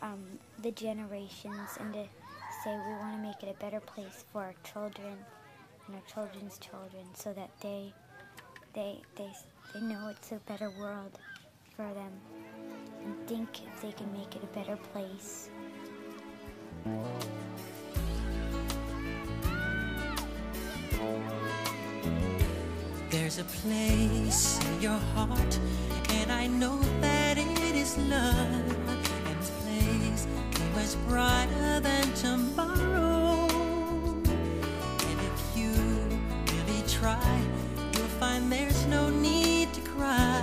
um, 0.03 0.39
the 0.61 0.71
generations 0.85 1.77
and 1.79 1.93
to 1.93 2.07
say 2.63 2.71
we 2.71 2.95
want 2.99 3.15
to 3.15 3.21
make 3.27 3.43
it 3.43 3.55
a 3.59 3.63
better 3.63 3.81
place 3.93 4.25
for 4.31 4.41
our 4.41 4.55
children 4.63 5.17
and 5.85 5.95
our 5.95 6.03
children's 6.13 6.59
children 6.59 7.05
so 7.13 7.33
that 7.33 7.49
they 7.59 7.93
they 8.73 9.01
they 9.15 9.31
they 9.73 9.81
know 9.81 10.07
it's 10.09 10.31
a 10.31 10.39
better 10.47 10.71
world 10.79 11.19
for 11.75 11.93
them 11.93 12.11
and 13.03 13.27
think 13.27 13.61
if 13.67 13.81
they 13.81 13.91
can 13.91 14.11
make 14.11 14.35
it 14.35 14.43
a 14.43 14.47
better 14.47 14.77
place. 14.91 15.49
There's 23.09 23.39
a 23.39 23.43
place 23.43 24.59
in 24.65 24.81
your 24.81 24.99
heart, 25.15 25.59
and 26.09 26.31
I 26.31 26.47
know 26.47 26.79
that 27.01 27.37
it 27.37 27.75
is 27.75 27.97
love. 27.97 28.89
And 29.27 29.39
this 29.39 29.51
place 29.61 30.27
is 30.75 30.95
much 30.95 31.07
brighter 31.07 31.79
than 31.79 32.13
tomorrow. 32.13 33.47
And 35.09 35.19
if 35.31 35.57
you 35.57 35.71
really 36.53 36.83
try, 36.87 37.41
you'll 37.93 38.13
find 38.19 38.51
there's 38.51 38.85
no 38.87 39.09
need 39.09 39.38
cry. 39.99 40.41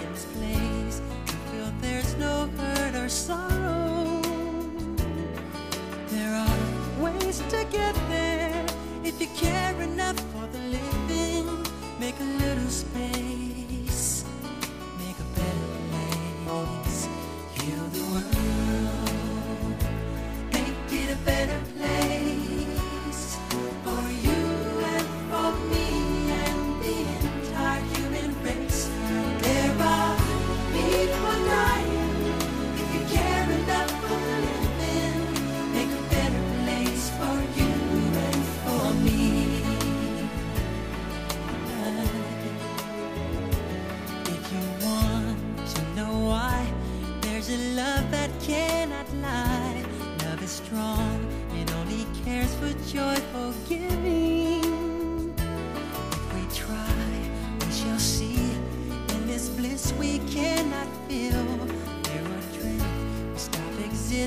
In 0.00 0.12
this 0.12 0.24
place, 0.36 1.00
you 1.26 1.36
feel 1.50 1.68
there's 1.80 2.14
no 2.16 2.48
hurt 2.56 2.94
or 2.94 3.08
sorrow. 3.08 4.22
There 6.14 6.32
are 6.44 6.58
ways 7.02 7.38
to 7.52 7.60
get 7.78 7.94
there 8.08 8.64
if 9.02 9.20
you 9.20 9.28
care 9.36 9.76
enough 9.82 10.18
for 10.32 10.46
the 10.54 10.62
living. 10.76 11.46
Make 11.98 12.18
a 12.20 12.30
little 12.44 12.70
space, 12.70 13.15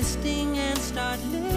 and 0.02 0.78
start 0.78 1.20
living. 1.30 1.49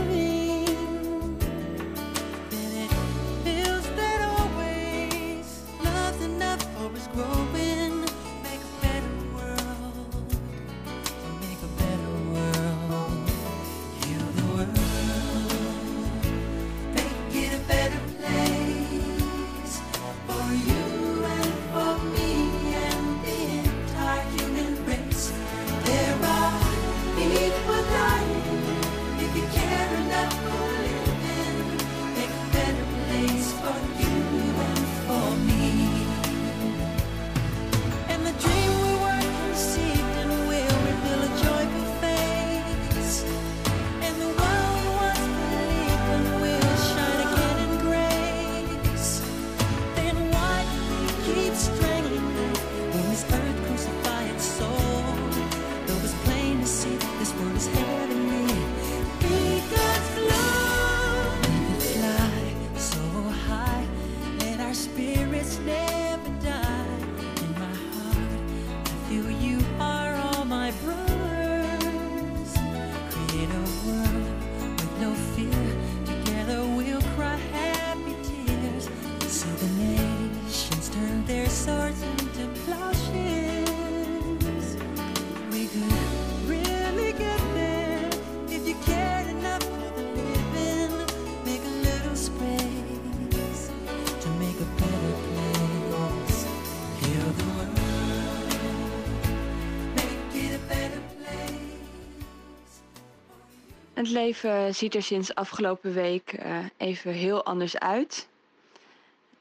Het 103.94 104.10
leven 104.10 104.76
ziet 104.76 104.96
er 104.96 105.04
sinds 105.04 105.36
afgelopen 105.36 105.94
week 105.94 106.34
eh, 106.34 106.58
even 106.78 107.12
heel 107.12 107.46
anders 107.46 107.78
uit. 107.78 108.28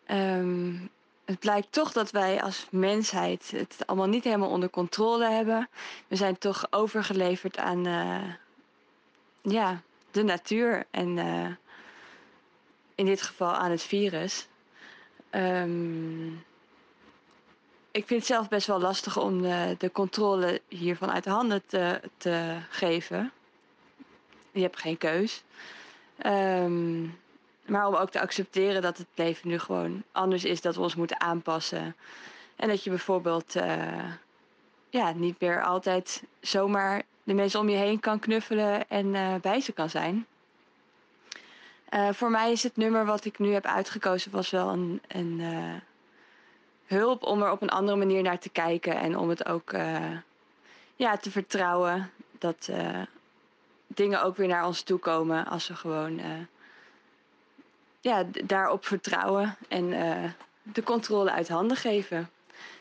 Ehm, 0.06 0.74
het 1.24 1.38
blijkt 1.38 1.72
toch 1.72 1.92
dat 1.92 2.10
wij 2.10 2.42
als 2.42 2.66
mensheid 2.70 3.50
het 3.50 3.76
allemaal 3.86 4.08
niet 4.08 4.24
helemaal 4.24 4.50
onder 4.50 4.70
controle 4.70 5.28
hebben. 5.28 5.68
We 6.08 6.16
zijn 6.16 6.38
toch 6.38 6.66
overgeleverd 6.70 7.58
aan 7.58 7.86
eh, 7.86 8.32
ja, 9.42 9.82
de 10.10 10.22
natuur 10.22 10.86
en 10.90 11.18
eh, 11.18 11.50
in 12.94 13.06
dit 13.06 13.22
geval 13.22 13.52
aan 13.52 13.70
het 13.70 13.82
virus. 13.82 14.46
Ehm, 15.30 16.26
ik 17.90 18.06
vind 18.06 18.10
het 18.20 18.26
zelf 18.26 18.48
best 18.48 18.66
wel 18.66 18.80
lastig 18.80 19.16
om 19.16 19.42
de, 19.42 19.74
de 19.78 19.92
controle 19.92 20.60
hiervan 20.68 21.10
uit 21.10 21.24
de 21.24 21.30
handen 21.30 21.62
te, 21.66 22.00
te 22.16 22.58
geven. 22.70 23.32
Je 24.52 24.62
hebt 24.62 24.80
geen 24.80 24.98
keus. 24.98 25.42
Ehm, 26.18 27.02
maar 27.66 27.86
om 27.86 27.94
ook 27.94 28.10
te 28.10 28.20
accepteren 28.20 28.82
dat 28.82 28.98
het 28.98 29.06
leven 29.14 29.48
nu 29.48 29.58
gewoon 29.58 30.02
anders 30.12 30.44
is, 30.44 30.60
dat 30.60 30.74
we 30.74 30.80
ons 30.80 30.94
moeten 30.94 31.20
aanpassen. 31.20 31.96
En 32.56 32.68
dat 32.68 32.84
je 32.84 32.90
bijvoorbeeld 32.90 33.56
eh, 33.56 34.04
ja, 34.90 35.12
niet 35.12 35.40
meer 35.40 35.62
altijd 35.62 36.22
zomaar 36.40 37.02
de 37.22 37.34
mensen 37.34 37.60
om 37.60 37.68
je 37.68 37.76
heen 37.76 38.00
kan 38.00 38.18
knuffelen 38.18 38.88
en 38.88 39.14
eh, 39.14 39.34
bij 39.40 39.60
ze 39.60 39.72
kan 39.72 39.90
zijn. 39.90 40.26
Eh, 41.88 42.08
voor 42.12 42.30
mij 42.30 42.52
is 42.52 42.62
het 42.62 42.76
nummer 42.76 43.04
wat 43.04 43.24
ik 43.24 43.38
nu 43.38 43.52
heb 43.52 43.64
uitgekozen 43.66 44.30
was 44.30 44.50
wel 44.50 44.68
een, 44.68 45.02
een 45.08 45.42
hulp 46.86 47.22
om 47.22 47.42
er 47.42 47.50
op 47.50 47.62
een 47.62 47.70
andere 47.70 47.98
manier 47.98 48.22
naar 48.22 48.38
te 48.38 48.50
kijken 48.50 48.96
en 48.96 49.18
om 49.18 49.28
het 49.28 49.46
ook 49.46 49.72
ja, 50.96 51.16
te 51.16 51.30
vertrouwen 51.30 52.10
dat 52.38 52.70
dingen 53.94 54.22
ook 54.22 54.36
weer 54.36 54.48
naar 54.48 54.66
ons 54.66 54.82
toe 54.82 54.98
komen 54.98 55.46
als 55.46 55.68
we 55.68 55.74
gewoon 55.74 56.18
eh, 56.18 56.30
ja, 58.00 58.24
daarop 58.44 58.86
vertrouwen 58.86 59.56
en 59.68 59.92
eh, 59.92 60.30
de 60.62 60.82
controle 60.82 61.30
uit 61.30 61.48
handen 61.48 61.76
geven. 61.76 62.30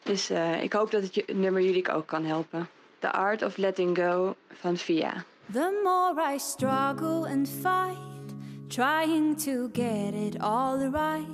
Dus 0.03 0.29
eh, 0.29 0.63
ik 0.63 0.73
hoop 0.73 0.91
dat 0.91 1.03
het 1.03 1.33
nummer 1.33 1.61
jullie 1.61 1.91
ook 1.91 2.07
kan 2.07 2.25
helpen. 2.25 2.69
The 2.99 3.11
Art 3.11 3.43
of 3.43 3.57
Letting 3.57 3.97
Go 3.97 4.35
van 4.51 4.77
Via. 4.77 5.23
The 5.51 5.81
more 5.83 6.33
I 6.33 6.37
struggle 6.39 7.27
and 7.27 7.49
fight, 7.49 8.33
trying 8.67 9.35
to 9.43 9.69
get 9.73 10.13
it 10.13 10.39
all 10.39 10.89
right, 10.89 11.27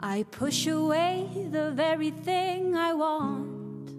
I 0.00 0.24
push 0.24 0.68
away 0.68 1.26
the 1.50 1.72
very 1.74 2.12
thing 2.24 2.76
I 2.76 2.92
want. 2.92 3.90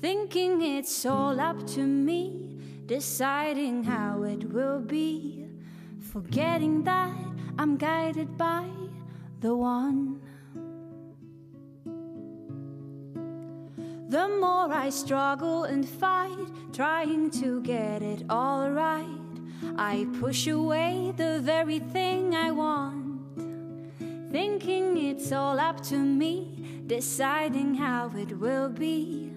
Thinking 0.00 0.62
it's 0.62 1.06
all 1.06 1.38
up 1.38 1.66
to 1.74 1.80
me, 1.80 2.43
deciding 2.86 3.84
how 3.84 4.22
it 4.22 4.44
will 4.52 4.80
be, 4.80 5.46
forgetting 6.12 6.84
that 6.84 7.16
I'm 7.58 7.76
guided 7.76 8.36
by 8.36 8.68
the 9.40 9.56
one. 9.56 10.20
the 14.14 14.28
more 14.28 14.72
I 14.72 14.90
struggle 14.90 15.64
and 15.64 15.88
fight, 15.88 16.46
trying 16.72 17.32
to 17.42 17.60
get 17.62 18.00
it 18.00 18.22
all 18.30 18.70
right. 18.70 19.08
I 19.76 20.06
push 20.20 20.46
away 20.46 21.12
the 21.16 21.40
very 21.40 21.80
thing 21.80 22.32
I 22.32 22.52
want, 22.52 23.20
thinking 24.30 24.98
it's 24.98 25.32
all 25.32 25.58
up 25.58 25.82
to 25.86 25.98
me, 25.98 26.84
deciding 26.86 27.74
how 27.74 28.12
it 28.16 28.38
will 28.38 28.68
be. 28.68 29.32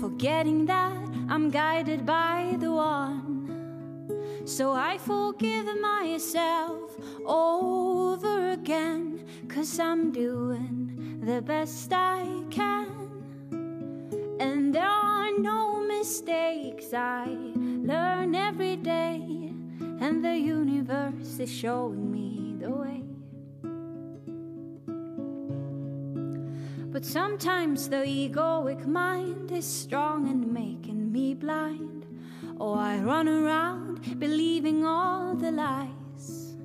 Forgetting 0.00 0.64
that 0.64 1.09
I'm 1.30 1.48
guided 1.48 2.04
by 2.04 2.56
the 2.58 2.72
one. 2.72 4.42
So 4.44 4.72
I 4.72 4.98
forgive 4.98 5.66
myself 5.80 6.90
over 7.24 8.50
again, 8.50 9.24
cause 9.46 9.78
I'm 9.78 10.10
doing 10.10 11.20
the 11.22 11.40
best 11.40 11.92
I 11.92 12.26
can. 12.50 12.88
And 14.40 14.74
there 14.74 14.82
are 14.88 15.30
no 15.38 15.80
mistakes, 15.86 16.92
I 16.92 17.26
learn 17.26 18.34
every 18.34 18.74
day, 18.74 19.22
and 20.00 20.24
the 20.24 20.36
universe 20.36 21.38
is 21.38 21.48
showing 21.48 22.10
me 22.10 22.56
the 22.58 22.70
way. 22.70 23.04
But 26.90 27.04
sometimes 27.04 27.88
the 27.88 28.04
egoic 28.04 28.84
mind 28.84 29.52
is 29.52 29.64
strong 29.64 30.28
and 30.28 30.52
making 30.52 30.99
me 31.10 31.34
blind. 31.34 32.06
Oh, 32.60 32.74
I 32.74 32.98
run 32.98 33.28
around 33.28 34.18
believing 34.20 34.84
all 34.84 35.34
the 35.34 35.50
lies. 35.50 36.56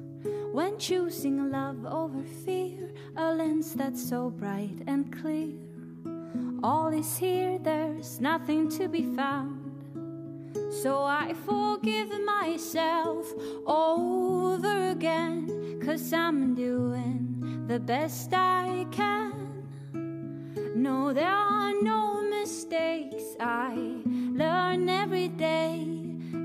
When 0.52 0.78
choosing 0.78 1.52
love 1.52 1.86
over 1.86 2.24
fear, 2.46 2.94
a 3.18 3.34
lens 3.34 3.74
that's 3.74 4.08
so 4.08 4.30
bright 4.30 4.84
and 4.88 5.12
clear. 5.12 5.54
All 6.64 6.90
is 6.94 7.18
here, 7.18 7.60
there's 7.60 8.22
nothing 8.22 8.70
to 8.78 8.88
be 8.88 9.04
found. 9.16 9.62
So 10.82 11.04
I 11.04 11.34
forgive 11.46 12.10
myself 12.24 13.32
over 13.66 14.90
again, 14.90 15.80
cause 15.84 16.14
I'm 16.14 16.56
doing 16.56 17.66
the 17.68 17.80
best 17.80 18.34
I 18.34 18.86
can. 18.92 19.34
No, 20.76 21.14
there 21.14 21.28
are 21.28 21.74
no 21.82 22.25
mistakes. 22.46 23.36
I 23.40 23.74
learn 24.06 24.88
every 24.88 25.30
day, 25.30 25.82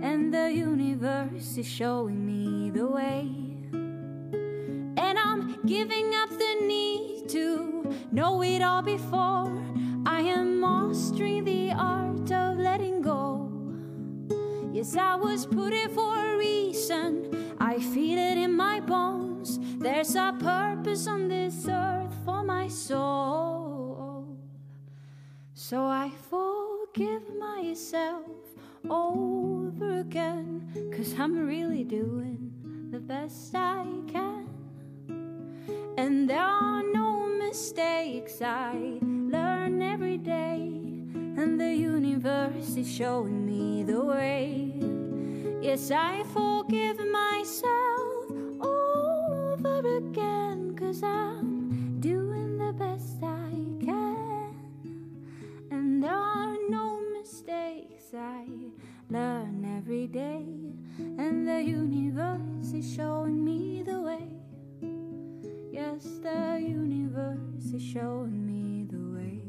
and 0.08 0.32
the 0.32 0.50
universe 0.50 1.58
is 1.58 1.66
showing 1.66 2.24
me 2.24 2.70
the 2.70 2.86
way. 2.86 3.28
And 4.96 5.18
I'm 5.18 5.60
giving 5.66 6.14
up 6.14 6.30
the 6.30 6.54
need 6.62 7.28
to 7.36 7.94
know 8.12 8.42
it 8.42 8.62
all 8.62 8.80
before. 8.80 9.52
I 10.06 10.20
am 10.22 10.58
mastering 10.58 11.44
the 11.44 11.72
art 11.72 12.32
of 12.32 12.56
letting 12.56 13.02
go. 13.02 13.52
Yes, 14.72 14.96
I 14.96 15.16
was 15.16 15.44
put 15.44 15.74
here 15.74 15.90
for 15.90 16.16
a 16.16 16.38
reason. 16.38 17.54
I 17.58 17.78
feel 17.78 18.18
it 18.18 18.38
in 18.38 18.56
my 18.56 18.80
bones. 18.80 19.58
There's 19.78 20.14
a 20.16 20.34
purpose 20.40 21.06
on 21.06 21.28
this 21.28 21.68
earth 21.68 22.14
for 22.24 22.42
my 22.42 22.68
soul. 22.68 23.79
So 25.70 25.84
I 25.84 26.10
forgive 26.28 27.22
myself 27.38 28.26
over 28.90 30.00
again. 30.00 30.66
Cause 30.92 31.14
I'm 31.16 31.46
really 31.46 31.84
doing 31.84 32.50
the 32.90 32.98
best 32.98 33.54
I 33.54 33.84
can. 34.08 34.48
And 35.96 36.28
there 36.28 36.42
are 36.42 36.82
no 36.82 37.24
mistakes. 37.38 38.42
I 38.42 38.98
learn 39.00 39.80
every 39.80 40.18
day. 40.18 40.58
And 41.38 41.60
the 41.60 41.72
universe 41.72 42.76
is 42.76 42.92
showing 42.92 43.46
me 43.46 43.84
the 43.84 44.02
way. 44.02 44.74
Yes, 45.62 45.92
I 45.92 46.24
forgive 46.34 46.98
myself 46.98 48.24
over 48.60 49.98
again. 49.98 50.74
Cause 50.76 51.04
I'm 51.04 51.49
every 60.00 60.06
day. 60.06 60.46
And 60.98 61.46
the 61.46 61.62
universe 61.62 62.72
is 62.72 62.94
showing 62.94 63.44
me 63.44 63.82
the 63.82 64.00
way. 64.00 64.28
Yes, 65.70 66.04
the 66.22 66.58
universe 66.58 67.72
is 67.74 67.82
showing 67.82 68.46
me 68.46 68.86
the 68.90 68.96
way. 69.14 69.42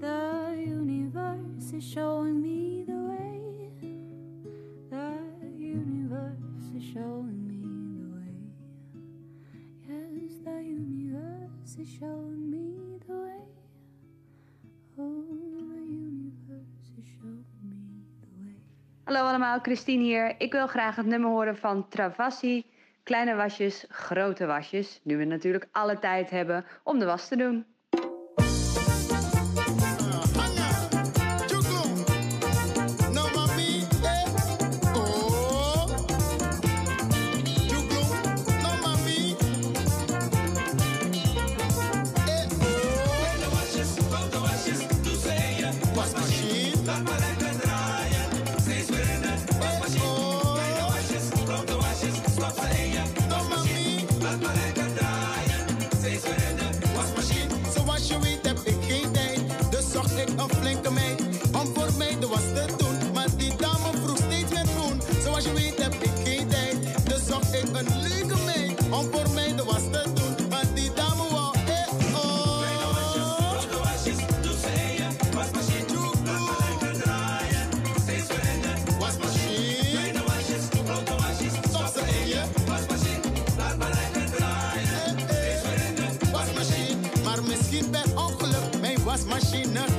The 0.00 0.54
universe 0.58 1.72
is 1.72 1.84
showing 1.84 2.42
me 2.42 2.84
the 2.86 3.00
way. 3.10 3.70
The 4.90 5.18
universe 5.56 6.68
is 6.76 6.84
showing 6.84 7.48
me 7.48 7.64
the 7.96 8.08
way. 8.16 8.36
Yes, 9.88 10.32
the 10.44 10.62
universe 10.62 11.78
is 11.78 11.88
showing 11.88 12.43
Hallo 19.04 19.20
allemaal, 19.20 19.58
Christine 19.60 20.02
hier. 20.02 20.34
Ik 20.38 20.52
wil 20.52 20.66
graag 20.66 20.96
het 20.96 21.06
nummer 21.06 21.30
horen 21.30 21.56
van 21.56 21.88
Travassi. 21.88 22.66
Kleine 23.02 23.34
wasjes, 23.34 23.84
grote 23.88 24.46
wasjes. 24.46 25.00
Nu 25.02 25.16
we 25.16 25.24
natuurlijk 25.24 25.68
alle 25.72 25.98
tijd 25.98 26.30
hebben 26.30 26.64
om 26.84 26.98
de 26.98 27.04
was 27.04 27.28
te 27.28 27.36
doen. 27.36 27.73
Mijn 89.34 89.93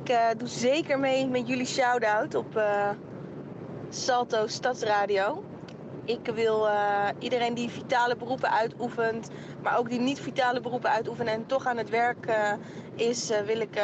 Ik 0.00 0.08
eh, 0.08 0.28
doe 0.36 0.48
zeker 0.48 0.98
mee 0.98 1.26
met 1.26 1.48
jullie 1.48 1.66
shout-out 1.66 2.34
op 2.34 2.56
eh, 2.56 2.90
Salto 3.88 4.46
Stadsradio. 4.46 5.44
Ik 6.04 6.26
wil 6.34 6.68
eh, 6.68 7.08
iedereen 7.18 7.54
die 7.54 7.70
vitale 7.70 8.16
beroepen 8.16 8.50
uitoefent, 8.50 9.28
maar 9.62 9.78
ook 9.78 9.90
die 9.90 10.00
niet 10.00 10.20
vitale 10.20 10.60
beroepen 10.60 10.90
uitoefenen 10.90 11.32
en 11.32 11.46
toch 11.46 11.66
aan 11.66 11.76
het 11.76 11.88
werk 11.88 12.30
is, 12.94 13.28
wil 13.46 13.60
ik 13.60 13.80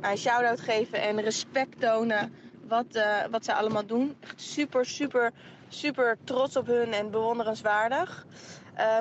een 0.00 0.16
shout-out 0.16 0.60
geven 0.60 1.00
en 1.00 1.20
respect 1.20 1.80
tonen 1.80 2.32
wat, 2.68 3.06
wat 3.30 3.44
zij 3.44 3.54
allemaal 3.54 3.86
doen. 3.86 4.16
Echt 4.20 4.40
super, 4.42 4.86
super, 4.86 5.32
super 5.68 6.18
trots 6.24 6.56
op 6.56 6.66
hun 6.66 6.92
en 6.92 7.10
bewonderenswaardig. 7.10 8.26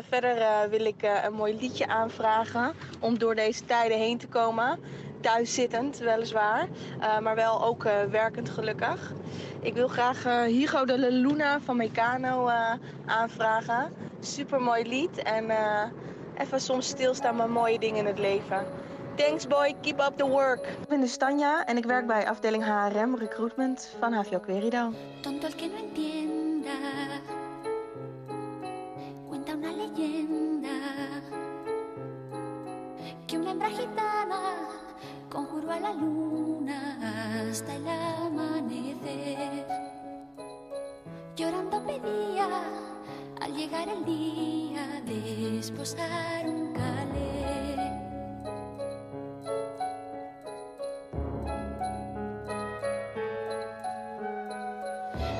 Verder 0.10 0.70
wil 0.70 0.86
ik 0.86 1.02
een 1.24 1.34
mooi 1.34 1.60
liedje 1.60 1.88
aanvragen 1.88 2.74
om 3.00 3.18
door 3.18 3.36
deze 3.36 3.66
tijden 3.66 3.98
heen 3.98 4.18
te 4.18 4.28
komen. 4.28 4.80
Thuis 5.26 5.54
zittend, 5.54 5.98
weliswaar, 5.98 6.68
eh, 7.00 7.20
maar 7.20 7.36
wel 7.36 7.64
ook 7.64 7.86
eh, 7.86 8.04
werkend 8.04 8.50
gelukkig. 8.50 9.14
Ik 9.62 9.74
wil 9.74 9.88
graag 9.88 10.26
eh, 10.26 10.42
Hugo 10.42 10.86
de 10.86 11.00
la 11.00 11.08
Luna 11.08 11.60
van 11.62 11.78
Meccano 11.78 12.50
aanvragen. 13.06 13.94
Super 14.20 14.62
mooi 14.62 14.88
lied 14.88 15.18
en 15.18 15.52
even 16.38 16.62
soms 16.62 16.88
stilstaan 16.88 17.38
bij 17.38 17.48
mooie 17.48 17.80
dingen 17.80 17.98
in 17.98 18.06
het 18.06 18.20
leven. 18.20 18.66
Thanks 19.16 19.48
boy, 19.48 19.76
keep 19.82 20.00
up 20.00 20.14
the 20.18 20.28
work. 20.28 20.66
Ik 20.82 20.88
ben 20.88 21.00
de 21.00 21.08
Stanja 21.08 21.66
en 21.66 21.78
ik 21.78 21.86
werk 21.86 22.08
bij 22.08 22.28
afdeling 22.28 22.64
HRM 22.64 23.16
Recruitment 23.16 23.96
van 24.00 24.14
HVO 24.14 24.40
Querido. 24.40 24.92
Tonto 25.22 25.48
el 25.48 25.56
que 25.56 25.68
no 25.68 25.78
entienda. 25.78 26.72
Cuenta 29.28 29.54
una 29.54 29.72
leyenda 29.72 30.70
que 33.28 33.38
una 33.38 33.70
gitana 33.70 34.85
conjuró 35.36 35.70
a 35.70 35.80
la 35.82 35.92
luna 35.92 37.42
hasta 37.42 37.76
el 37.76 37.86
amanecer. 37.90 39.68
Llorando 41.36 41.84
pedía 41.86 42.48
al 43.42 43.54
llegar 43.54 43.90
el 43.90 44.06
día 44.06 45.02
de 45.06 45.60
esposar 45.60 46.48
un 46.48 46.72
calé. 46.72 47.76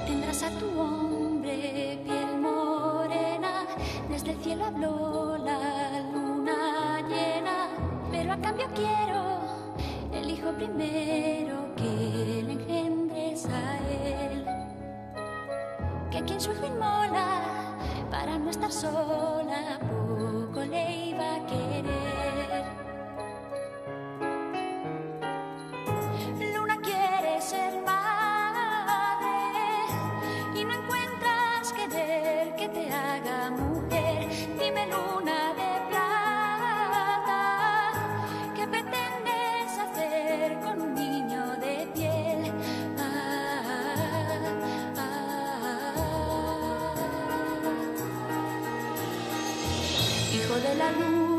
Tendrás 0.08 0.44
a 0.44 0.50
tu 0.60 0.78
hombre 0.78 2.02
piel 2.04 2.38
morena, 2.38 3.66
desde 4.10 4.32
el 4.32 4.44
cielo 4.44 4.66
habló 4.66 5.38
la 5.38 6.02
luna 6.14 7.00
llena, 7.08 7.70
pero 8.12 8.34
a 8.34 8.38
cambio 8.38 8.68
quiero 8.76 9.25
el 10.36 10.42
hijo 10.42 10.52
primero 10.54 11.76
que 11.76 12.44
le 12.46 12.54
engendres 12.54 13.46
a 13.46 13.78
él. 13.90 14.46
Que 16.12 16.22
quien 16.24 16.42
su 16.42 16.52
hijo 16.52 16.66
inmola 16.66 17.78
para 18.12 18.38
no 18.38 18.50
estar 18.50 18.72
sola, 18.72 19.80
poco 19.80 20.66
le 20.66 21.05
la 50.78 50.92
lune. 50.92 51.35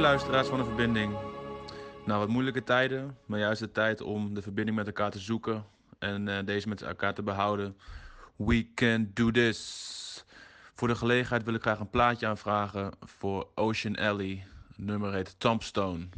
Luisteraars 0.00 0.48
van 0.48 0.58
de 0.58 0.64
verbinding. 0.64 1.12
Nou, 2.04 2.18
wat 2.18 2.28
moeilijke 2.28 2.62
tijden, 2.62 3.16
maar 3.26 3.38
juist 3.38 3.60
de 3.60 3.72
tijd 3.72 4.00
om 4.00 4.34
de 4.34 4.42
verbinding 4.42 4.76
met 4.76 4.86
elkaar 4.86 5.10
te 5.10 5.18
zoeken 5.18 5.64
en 5.98 6.28
eh, 6.28 6.44
deze 6.44 6.68
met 6.68 6.82
elkaar 6.82 7.14
te 7.14 7.22
behouden. 7.22 7.76
We 8.36 8.74
can 8.74 9.10
do 9.14 9.30
this. 9.30 10.24
Voor 10.74 10.88
de 10.88 10.94
gelegenheid 10.94 11.44
wil 11.44 11.54
ik 11.54 11.62
graag 11.62 11.78
een 11.78 11.90
plaatje 11.90 12.26
aanvragen 12.26 12.92
voor 13.00 13.48
Ocean 13.54 13.96
Alley. 13.96 14.46
Nummer 14.76 15.12
heet 15.12 15.34
Tombstone. 15.38 16.08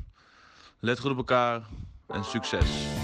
Let 0.79 0.99
goed 0.99 1.11
op 1.11 1.17
elkaar 1.17 1.63
en 2.07 2.25
succes. 2.25 3.01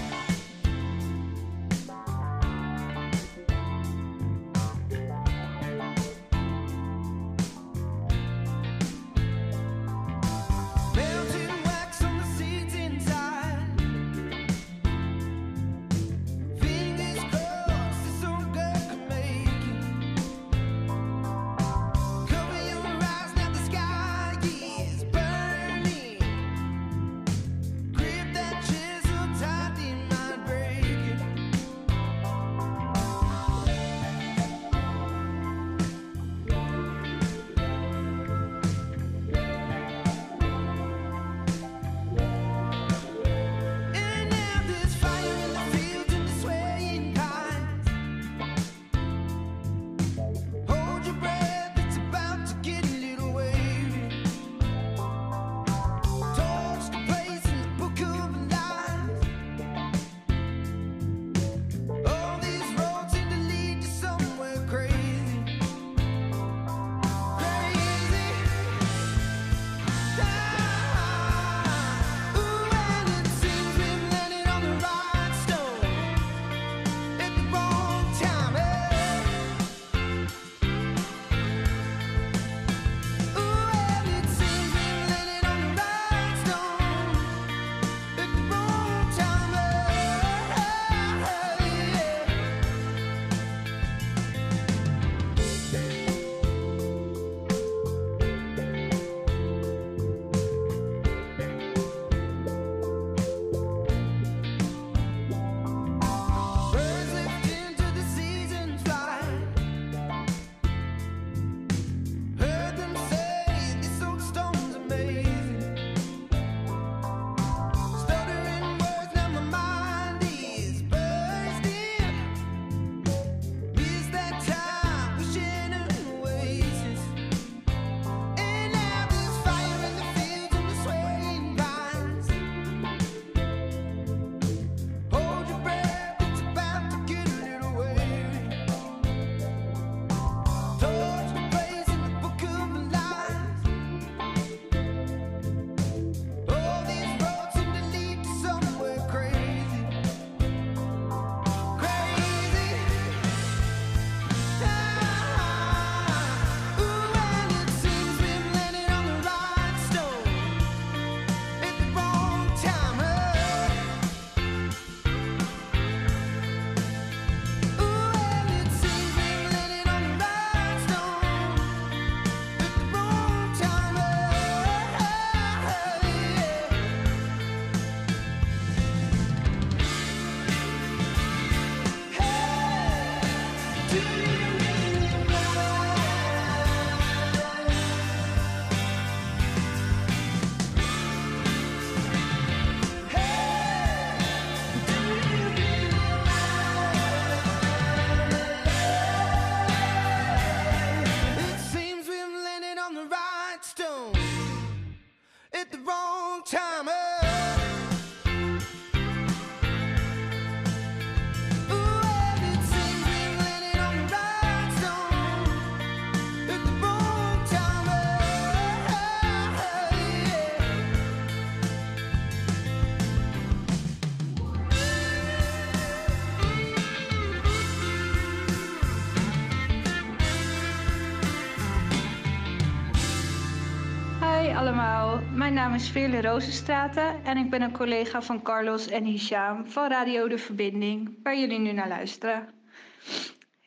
Mijn 235.49 235.61
naam 235.61 235.73
is 235.73 235.89
Veerle 235.89 236.21
Rozenstraten 236.21 237.23
en 237.23 237.37
ik 237.37 237.49
ben 237.49 237.61
een 237.61 237.71
collega 237.71 238.21
van 238.21 238.41
Carlos 238.41 238.87
en 238.87 239.03
Hisham 239.03 239.65
van 239.65 239.89
Radio 239.89 240.27
De 240.27 240.37
Verbinding, 240.37 241.17
waar 241.23 241.39
jullie 241.39 241.59
nu 241.59 241.71
naar 241.71 241.87
luisteren. 241.87 242.49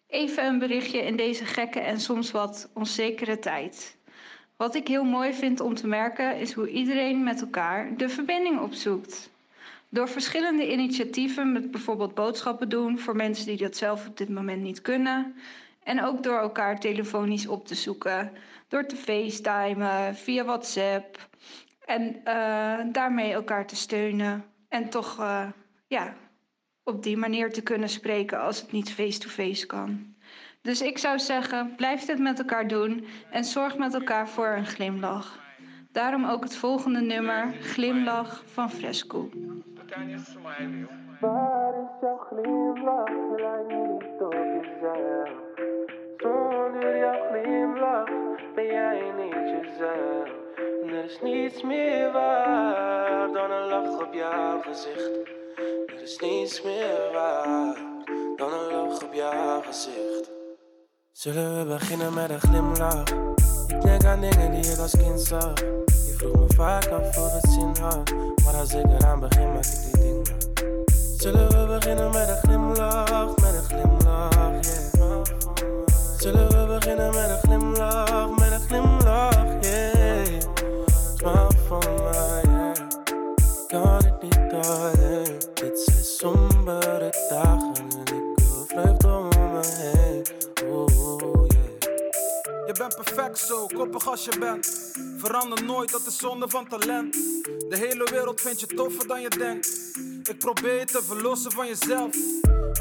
Even 0.07 0.45
een 0.45 0.59
berichtje 0.59 0.99
in 0.99 1.17
deze 1.17 1.45
gekke 1.45 1.81
en 1.81 2.01
soms 2.01 2.31
wat 2.31 2.71
onzekere 2.75 3.39
tijd. 3.39 3.97
Wat 4.57 4.75
ik 4.75 4.89
heel 4.89 5.05
mooi 5.05 5.33
vind 5.33 5.61
om 5.61 5.75
te 5.75 5.87
merken 5.87 6.37
is 6.37 6.53
hoe 6.53 6.69
iedereen 6.71 7.23
met 7.23 7.41
elkaar 7.41 7.97
de 7.97 8.09
verbinding 8.09 8.61
opzoekt. 8.61 9.31
Door 9.89 10.09
verschillende 10.09 10.73
initiatieven 10.73 11.53
met 11.53 11.71
bijvoorbeeld 11.71 12.15
boodschappen 12.15 12.69
doen 12.69 12.99
voor 12.99 13.17
mensen 13.17 13.47
die 13.47 13.57
dat 13.57 13.77
zelf 13.77 14.07
op 14.07 14.17
dit 14.17 14.29
moment 14.29 14.63
niet 14.63 14.83
kunnen. 14.83 15.35
En 15.83 16.05
ook 16.05 16.23
door 16.23 16.39
elkaar 16.39 16.81
telefonisch 16.81 17.47
op 17.47 17.67
te 17.67 17.75
zoeken. 17.75 18.33
Door 18.69 18.87
te 18.87 18.97
facetimen, 18.97 20.17
via 20.17 20.45
WhatsApp. 20.45 21.31
En 21.85 22.21
uh, 22.25 22.93
daarmee 22.93 23.33
elkaar 23.33 23.67
te 23.67 23.77
steunen. 23.77 24.45
En 24.69 24.89
toch 24.89 25.21
uh, 25.21 25.47
ja, 25.87 26.15
op 26.85 27.03
die 27.03 27.17
manier 27.17 27.53
te 27.53 27.63
kunnen 27.63 27.89
spreken 27.89 28.41
als 28.41 28.61
het 28.61 28.73
niet 28.73 28.93
face-to-face 28.93 29.49
-face 29.49 29.67
kan. 29.67 30.15
Dus 30.63 30.83
ik 30.83 30.99
zou 30.99 31.19
zeggen, 31.19 31.75
blijf 31.77 32.05
dit 32.05 32.19
met 32.19 32.39
elkaar 32.39 32.69
doen 32.69 33.07
en 33.31 33.45
zorg 33.45 33.77
met 33.77 33.95
elkaar 33.95 34.29
voor 34.29 34.49
een 34.49 34.67
glimlach. 34.67 35.41
Daarom 35.93 36.25
ook 36.25 36.43
het 36.43 36.57
volgende 36.57 37.01
nummer, 37.01 37.53
Glimlach 37.61 38.43
van 38.47 38.71
Fresco. 38.71 39.29
Waar 41.21 41.75
is 41.75 42.01
jouw 42.01 42.17
glimlach? 42.17 43.09
Niet 43.69 44.21
op. 44.21 44.35
Zonder 46.17 46.99
jouw 46.99 47.31
glimlach 47.31 48.09
ben 48.55 48.67
jij 48.67 49.13
niet 49.17 49.33
jezelf. 49.33 50.42
Er 50.57 51.05
is 51.05 51.19
niets 51.23 51.63
meer 51.63 52.13
waar 52.13 53.33
dan 53.33 53.51
een 53.51 53.69
lach 53.69 54.07
op 54.07 54.15
jouw 54.15 54.61
gezicht. 54.61 55.11
Er 55.87 56.03
is 56.03 56.19
niets 56.19 56.63
meer 56.63 57.11
waar 57.13 57.77
dan 58.37 58.53
een 58.53 58.73
lach 58.73 59.03
op 59.03 59.15
jouw 59.15 59.61
gezicht. 59.61 60.31
Zullen 61.13 61.59
we 61.59 61.73
beginnen 61.73 62.15
met 62.15 62.31
een 62.31 62.41
glimlach? 62.41 63.03
Ik 63.69 63.83
denk 63.83 64.05
aan 64.05 64.21
dingen 64.21 64.51
die 64.51 64.73
ik 64.73 64.79
als 64.79 64.97
kind 64.97 65.21
zag. 65.21 65.61
Je 65.87 66.15
vroeg 66.17 66.37
me 66.37 66.47
vaak 66.55 66.87
af 66.87 67.19
of 67.19 67.33
het 67.33 67.51
zin 67.51 67.85
had. 67.85 68.13
Maar 68.45 68.55
als 68.55 68.75
ik 68.75 68.85
eraan 68.85 69.21
begin, 69.21 69.53
maak 69.53 69.65
ik 69.65 69.93
die 69.93 70.03
dingen. 70.03 70.23
Zullen 71.17 71.49
we 71.49 71.67
beginnen 71.67 72.11
met 72.11 72.29
een 72.29 72.37
glimlach, 72.37 73.37
met 73.37 73.55
een 73.55 73.63
glimlach, 73.63 74.33
yeah. 74.35 75.23
Zullen 76.19 76.49
we 76.49 76.67
beginnen 76.67 77.15
met 77.15 77.31
een 77.31 77.39
glimlach, 77.39 78.42
perfect 92.95 93.39
zo, 93.39 93.67
koppig 93.67 94.09
als 94.09 94.25
je 94.25 94.39
bent. 94.39 94.93
Verander 95.19 95.65
nooit, 95.65 95.91
dat 95.91 96.07
is 96.07 96.17
zonde 96.17 96.49
van 96.49 96.69
talent. 96.69 97.13
De 97.69 97.77
hele 97.77 98.09
wereld 98.11 98.41
vindt 98.41 98.61
je 98.61 98.67
toffer 98.67 99.07
dan 99.07 99.21
je 99.21 99.29
denkt. 99.29 99.81
Ik 100.23 100.39
probeer 100.39 100.87
te 100.87 101.03
verlossen 101.03 101.53
van 101.53 101.67
jezelf. 101.67 102.17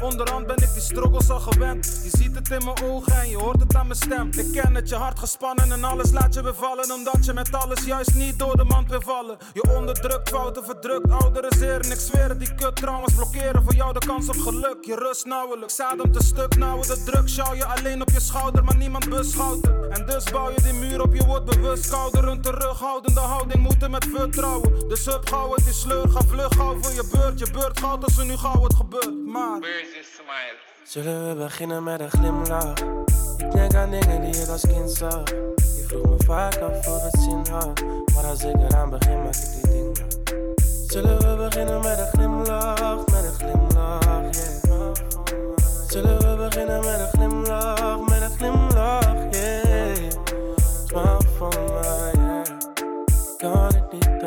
Onderhand 0.02 0.46
ben 0.46 0.56
ik 0.56 0.72
die 0.72 0.82
struggles 0.82 1.30
al 1.30 1.40
gewend. 1.40 2.00
Je 2.02 2.18
ziet 2.18 2.34
het 2.34 2.50
in 2.50 2.64
mijn 2.64 2.82
ogen 2.82 3.20
en 3.20 3.28
je 3.28 3.36
hoort 3.36 3.60
het 3.60 3.74
aan 3.74 3.86
mijn 3.86 3.98
stem. 3.98 4.30
Ik 4.32 4.52
ken 4.52 4.74
het, 4.74 4.88
je 4.88 4.94
hart 4.94 5.18
gespannen 5.18 5.72
en 5.72 5.84
alles 5.84 6.12
laat 6.12 6.34
je 6.34 6.42
bevallen. 6.42 6.92
Omdat 6.92 7.24
je 7.24 7.32
met 7.32 7.54
alles 7.54 7.84
juist 7.84 8.14
niet 8.14 8.38
door 8.38 8.56
de 8.56 8.64
mand 8.64 8.90
wil 8.90 9.00
vallen. 9.00 9.36
Je 9.52 9.76
onderdrukt 9.76 10.28
fouten, 10.28 10.64
verdrukt 10.64 11.10
oudere 11.10 11.52
zeer. 11.58 11.80
En 11.80 11.90
ik 11.90 11.98
zweer 11.98 12.28
het, 12.28 12.38
die 12.38 12.54
kut 12.54 12.76
trouwens 12.76 13.14
blokkeren 13.14 13.62
voor 13.62 13.74
jou 13.74 13.92
de 13.92 14.06
kans 14.06 14.28
op 14.28 14.36
geluk. 14.36 14.76
Je 14.80 14.96
rust 14.96 15.24
nauwelijks, 15.24 15.80
adem 15.80 16.12
te 16.12 16.22
stuk, 16.22 16.56
nauwe 16.56 16.86
de 16.86 17.02
druk. 17.04 17.28
Schouw 17.28 17.54
je 17.54 17.64
alleen 17.64 18.02
op 18.02 18.10
je 18.10 18.20
schouder, 18.20 18.64
maar 18.64 18.76
niemand 18.76 19.08
beschouwt 19.08 19.66
het. 19.66 19.81
En 19.92 20.06
dus 20.06 20.24
bouw 20.30 20.50
je 20.50 20.62
die 20.62 20.72
muur 20.72 21.02
op, 21.02 21.14
je 21.14 21.24
wordt 21.26 21.44
bewust 21.44 21.90
kouder. 21.90 22.28
Een 22.28 22.40
terughoudende 22.40 23.20
houding 23.20 23.62
moeten 23.62 23.90
met 23.90 24.06
vertrouwen. 24.14 24.88
Dus 24.88 25.06
up 25.06 25.28
gauw 25.28 25.54
het 25.54 25.64
die 25.64 25.72
sleur, 25.72 26.08
ga 26.08 26.20
vlug 26.28 26.54
gauw 26.56 26.76
voor 26.80 26.92
je 26.92 27.08
beurt. 27.12 27.38
Je 27.38 27.50
beurt 27.52 27.80
gaat 27.80 28.04
als 28.04 28.18
er 28.18 28.24
nu 28.24 28.36
gauw 28.36 28.62
het 28.62 28.74
gebeurt. 28.74 29.26
Maar. 29.26 29.60
Zullen 30.84 31.28
we 31.28 31.42
beginnen 31.42 31.82
met 31.82 32.00
een 32.00 32.10
glimlach? 32.10 32.72
Ik 33.38 33.52
denk 33.52 33.74
aan 33.74 33.90
dingen 33.90 34.20
die 34.20 34.42
ik 34.42 34.48
als 34.48 34.66
kind 34.66 34.90
zag. 34.90 35.22
Je 35.56 35.84
vroeg 35.86 36.06
me 36.06 36.16
vaak 36.24 36.56
af 36.56 36.86
of 36.86 37.02
het 37.02 37.20
zin 37.22 37.46
had. 37.52 37.82
Maar 38.14 38.24
als 38.24 38.44
ik 38.44 38.54
eraan 38.54 38.90
begin, 38.90 39.22
maak 39.22 39.34
ik 39.34 39.62
die 39.62 39.70
dingen. 39.70 39.92
Zullen 40.86 41.18
we 41.18 41.36
beginnen 41.36 41.80
met 41.80 41.98
een 41.98 42.06
glimlach, 42.06 43.06
met 43.06 43.24
een 43.24 43.34
glimlach, 43.34 44.02
yeah. 44.04 44.92
Zullen 45.88 46.18
we 46.18 46.36
beginnen 46.36 46.80
met 46.80 47.00
een 47.00 47.08
glimlach, 47.08 47.81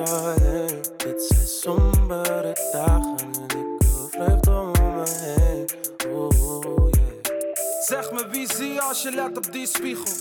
alleen. 0.09 0.81
Dit 0.97 1.23
zijn 1.23 1.47
sombere 1.47 2.69
dagen 2.71 3.15
en 3.17 3.57
ik 3.57 3.87
wil 3.87 4.07
vreugde 4.09 4.51
om 4.51 4.71
me 4.71 5.03
heen. 5.07 5.67
Oh, 6.15 6.89
yeah. 6.89 7.45
Zeg 7.85 8.11
wie 8.35 8.55
zie 8.55 8.73
je 8.73 8.81
als 8.81 9.01
je 9.01 9.11
let 9.11 9.37
op 9.37 9.51
die 9.51 9.67
spiegel? 9.67 10.13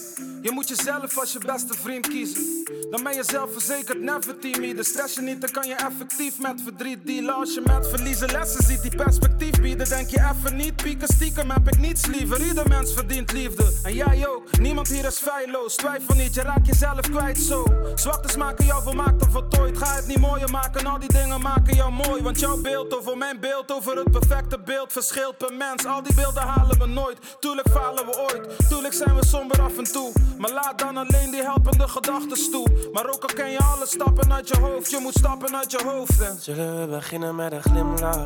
Je 0.43 0.51
moet 0.51 0.69
jezelf 0.69 1.19
als 1.19 1.33
je 1.33 1.39
beste 1.39 1.75
vriend 1.75 2.09
kiezen. 2.09 2.65
Dan 2.91 3.03
ben 3.03 3.15
je 3.15 3.25
zelfverzekerd, 3.25 4.01
never 4.01 4.39
timide. 4.39 4.85
Stress 4.85 5.15
je 5.15 5.21
niet, 5.21 5.41
dan 5.41 5.51
kan 5.51 5.69
je 5.69 5.75
effectief 5.75 6.41
met 6.41 6.61
verdriet 6.63 7.07
dealen. 7.07 7.35
Als 7.35 7.55
je 7.55 7.63
met 7.65 7.89
verliezen 7.89 8.31
lessen 8.31 8.65
ziet 8.65 8.83
die 8.83 8.97
perspectief 8.97 9.61
bieden, 9.61 9.89
denk 9.89 10.09
je 10.09 10.31
even 10.33 10.57
niet 10.57 10.77
pieken. 10.77 11.09
Stiekem 11.09 11.51
heb 11.51 11.69
ik 11.69 11.79
niets 11.79 12.07
liever. 12.07 12.43
Ieder 12.47 12.69
mens 12.69 12.93
verdient 12.93 13.33
liefde. 13.33 13.73
En 13.83 13.95
jij 13.95 14.29
ook, 14.29 14.59
niemand 14.59 14.89
hier 14.89 15.05
is 15.05 15.19
feilloos. 15.19 15.77
Twijfel 15.77 16.15
niet, 16.15 16.35
je 16.35 16.43
raakt 16.43 16.67
jezelf 16.67 17.01
kwijt 17.01 17.39
zo. 17.39 17.65
Zwaktes 17.95 18.37
maken 18.37 18.67
jou 18.67 18.83
volmaakt 18.83 19.23
of 19.23 19.33
voltooid. 19.33 19.79
Ga 19.79 19.95
het 19.95 20.07
niet 20.07 20.21
mooier 20.21 20.51
maken, 20.51 20.87
al 20.87 20.99
die 20.99 21.13
dingen 21.13 21.41
maken 21.41 21.77
jou 21.77 21.93
mooi. 21.93 22.23
Want 22.23 22.41
jouw 22.41 22.61
beeld 22.61 22.99
over 22.99 23.19
mijn 23.19 23.41
beeld, 23.41 23.73
over 23.73 23.97
het 23.97 24.11
perfecte 24.11 24.59
beeld 24.59 24.93
verschilt 24.93 25.39
per 25.39 25.55
mens. 25.55 25.87
Al 25.87 26.03
die 26.03 26.15
beelden 26.15 26.43
halen 26.43 26.79
we 26.79 26.87
nooit. 26.87 27.19
Tuurlijk 27.41 27.69
falen 27.71 28.04
ooit, 28.07 28.69
tuurlijk 28.69 28.95
zijn 28.95 29.15
we 29.15 29.27
somber 29.27 29.61
af 29.61 29.79
en 29.79 29.85
toe. 29.85 30.13
Maar 30.39 30.51
laat 30.53 30.79
dan 30.79 30.97
alleen 30.97 31.31
die 31.31 31.43
helpende 31.43 31.89
gedachten 31.89 32.51
toe. 32.51 32.67
Maar 32.93 33.07
ook 33.07 33.23
al 33.23 33.35
ken 33.35 33.51
je 33.51 33.59
alle 33.59 33.87
stappen 33.87 34.33
uit 34.33 34.49
je 34.49 34.59
hoofd, 34.59 34.91
je 34.91 34.99
moet 35.03 35.15
stappen 35.15 35.57
uit 35.57 35.71
je 35.71 35.81
hoofd. 35.85 36.21
En... 36.21 36.39
Zullen 36.41 36.81
we 36.81 36.87
beginnen 36.95 37.35
met 37.35 37.53
een 37.53 37.63
glimlach? 37.63 38.25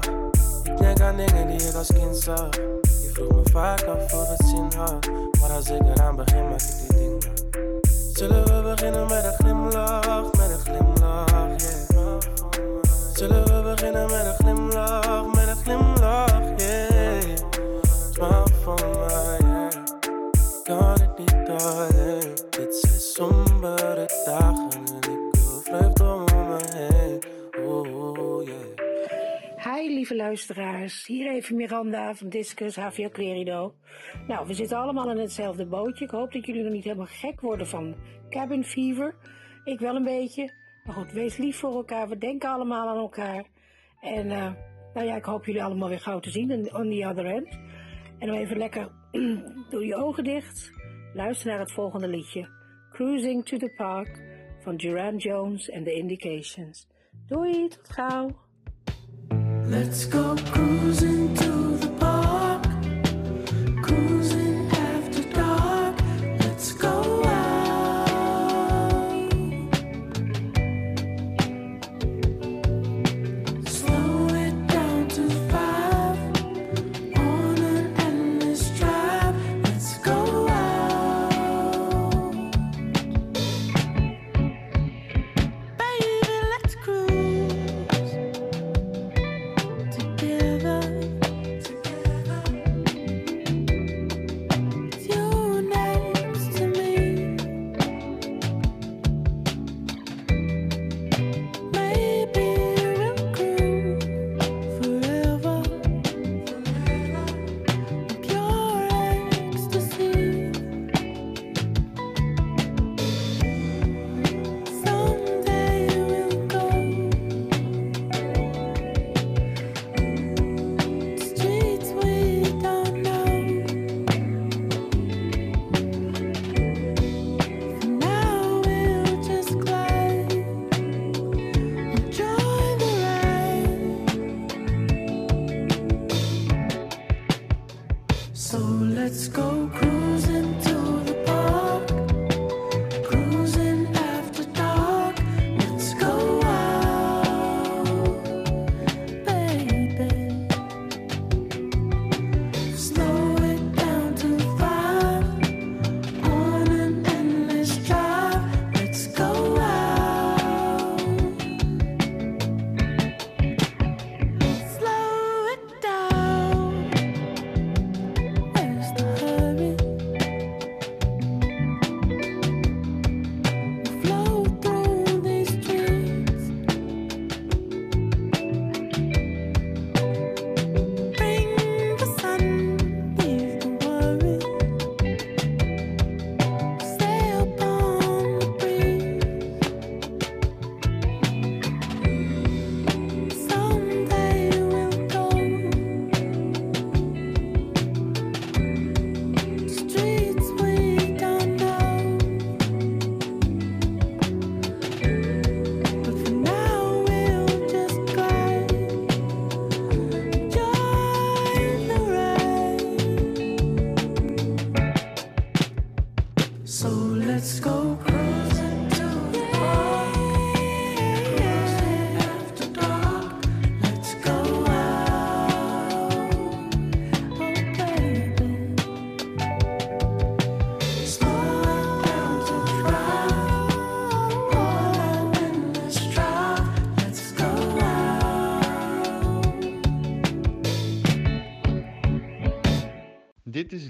Ik 0.64 0.78
denk 0.78 1.00
aan 1.00 1.16
dingen 1.16 1.46
die 1.46 1.68
ik 1.68 1.74
als 1.74 1.92
kind 1.92 2.16
zag. 2.16 2.48
Je 2.82 3.10
vroeg 3.12 3.32
me 3.32 3.42
vaak 3.52 3.82
af 3.82 4.12
of 4.12 4.28
het 4.28 4.48
zin 4.48 4.72
had. 4.76 5.08
Maar 5.40 5.50
als 5.50 5.70
ik 5.70 5.80
eraan 5.80 6.16
begin, 6.16 6.48
maak 6.48 6.60
ik 6.60 6.88
die 6.88 6.96
dingen. 6.98 7.18
Zullen 8.12 8.44
we 8.44 8.62
beginnen 8.62 9.06
met 9.06 9.24
een 9.24 9.32
glimlach, 9.32 10.32
met 10.32 10.50
een 10.50 10.58
glimlach, 10.58 11.26
yeah. 11.28 12.18
Zullen 13.14 13.44
we 13.44 13.62
beginnen 13.62 14.06
met 14.06 14.26
een 14.26 14.34
glimlach, 14.34 15.07
luisteraars, 30.16 31.06
hier 31.06 31.30
even 31.30 31.56
Miranda 31.56 32.14
van 32.14 32.28
Discus 32.28 32.76
HVO 32.76 33.08
Querido. 33.08 33.74
Nou, 34.26 34.46
we 34.46 34.54
zitten 34.54 34.78
allemaal 34.78 35.10
in 35.10 35.18
hetzelfde 35.18 35.66
bootje. 35.66 36.04
Ik 36.04 36.10
hoop 36.10 36.32
dat 36.32 36.46
jullie 36.46 36.62
nog 36.62 36.72
niet 36.72 36.84
helemaal 36.84 37.06
gek 37.06 37.40
worden 37.40 37.66
van 37.66 37.96
cabin 38.28 38.64
fever. 38.64 39.14
Ik 39.64 39.80
wel 39.80 39.96
een 39.96 40.04
beetje. 40.04 40.52
Maar 40.84 40.94
goed, 40.94 41.12
wees 41.12 41.36
lief 41.36 41.56
voor 41.56 41.74
elkaar. 41.74 42.08
We 42.08 42.18
denken 42.18 42.50
allemaal 42.50 42.88
aan 42.88 42.96
elkaar. 42.96 43.44
En 44.00 44.30
eh, 44.30 44.52
nou 44.94 45.06
ja, 45.06 45.16
ik 45.16 45.24
hoop 45.24 45.44
jullie 45.44 45.62
allemaal 45.62 45.88
weer 45.88 46.00
gauw 46.00 46.20
te 46.20 46.30
zien 46.30 46.74
on 46.74 46.90
the 46.90 47.06
other 47.08 47.26
end. 47.26 47.58
En 48.18 48.26
dan 48.26 48.36
even 48.36 48.56
lekker 48.56 48.88
doe 49.70 49.86
je 49.86 49.96
ogen 49.96 50.24
dicht. 50.24 50.72
Luister 51.14 51.50
naar 51.50 51.58
het 51.58 51.72
volgende 51.72 52.08
liedje. 52.08 52.48
Cruising 52.90 53.44
to 53.44 53.56
the 53.56 53.72
Park 53.76 54.22
van 54.60 54.76
Duran 54.76 55.16
Jones 55.16 55.72
and 55.72 55.84
the 55.84 55.92
Indications. 55.92 56.86
Doei, 57.26 57.68
tot 57.68 57.88
gauw. 57.90 58.47
Let's 59.70 60.06
go 60.06 60.34
cruising 60.50 61.34
to 61.34 61.76
the 61.76 61.88
park. 62.00 62.62
Cruising 63.82 64.47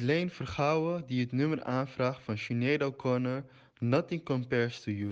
Leen 0.09 0.31
Vergouwen 0.31 1.05
die 1.07 1.21
het 1.21 1.33
nummer 1.33 1.65
aanvraagt 1.65 2.21
van 2.25 2.39
Sinead 2.39 2.83
O'Connor, 2.83 3.45
Nothing 3.79 4.25
Compares 4.25 4.81
to 4.81 4.91
You. 4.91 5.11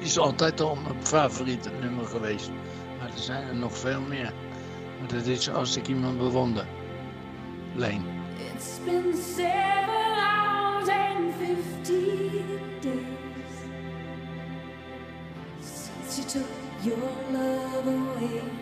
Is 0.00 0.18
altijd 0.18 0.60
al 0.60 0.74
mijn 0.74 1.06
favoriete 1.06 1.70
nummer 1.80 2.04
geweest, 2.04 2.50
maar 2.98 3.08
er 3.12 3.18
zijn 3.18 3.48
er 3.48 3.54
nog 3.54 3.78
veel 3.78 4.00
meer. 4.00 4.32
Maar 4.98 5.08
dat 5.08 5.26
is 5.26 5.50
als 5.50 5.76
ik 5.76 5.88
iemand 5.88 6.18
bewonder. 6.18 6.66
Leen. 7.74 8.04
It's 8.54 8.78
been 8.84 9.16
seven 9.16 10.14
hours 10.14 10.88
and 10.88 11.34
15 11.38 11.90
days 12.80 13.52
since 15.60 16.20
you 16.20 16.26
took 16.26 16.48
your 16.80 16.98
love 17.32 17.88
away. 17.88 18.61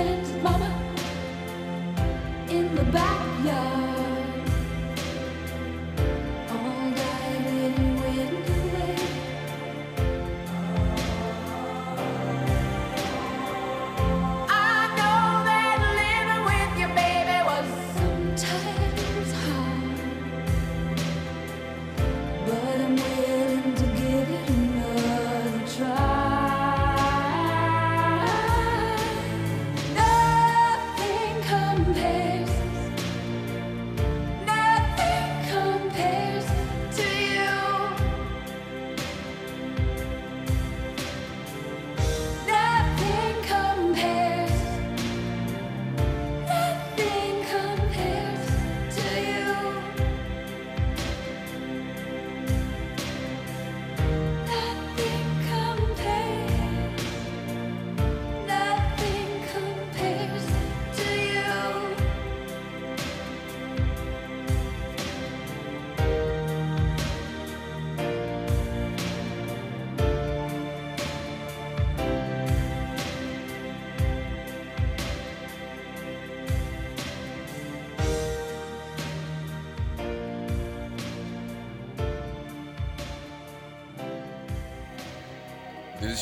elephant 0.00 0.42
mama 0.42 0.70
in 2.48 2.74
the 2.74 2.84
backyard. 2.84 3.89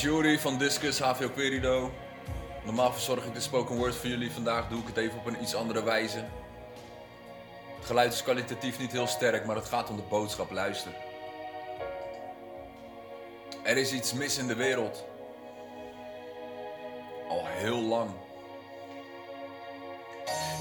Jori 0.01 0.39
van 0.39 0.59
Discus 0.59 0.99
HVO 0.99 1.29
Querido. 1.29 1.93
Normaal 2.65 2.93
verzorg 2.93 3.25
ik 3.25 3.35
de 3.35 3.41
spoken 3.41 3.77
word 3.77 3.95
voor 3.95 4.09
jullie. 4.09 4.31
Vandaag 4.31 4.69
doe 4.69 4.81
ik 4.81 4.87
het 4.87 4.97
even 4.97 5.19
op 5.19 5.27
een 5.27 5.43
iets 5.43 5.55
andere 5.55 5.83
wijze. 5.83 6.25
Het 7.77 7.87
geluid 7.87 8.13
is 8.13 8.23
kwalitatief 8.23 8.79
niet 8.79 8.93
heel 8.93 9.07
sterk, 9.07 9.47
maar 9.47 9.57
het 9.57 9.67
gaat 9.67 9.91
om 9.91 9.97
de 9.97 10.03
boodschap. 10.03 10.51
Luister. 10.51 10.93
Er 13.63 13.77
is 13.77 13.93
iets 13.93 14.13
mis 14.13 14.39
in 14.39 14.47
de 14.47 14.55
wereld. 14.55 15.05
Al 17.29 17.43
heel 17.47 17.81
lang. 17.83 18.11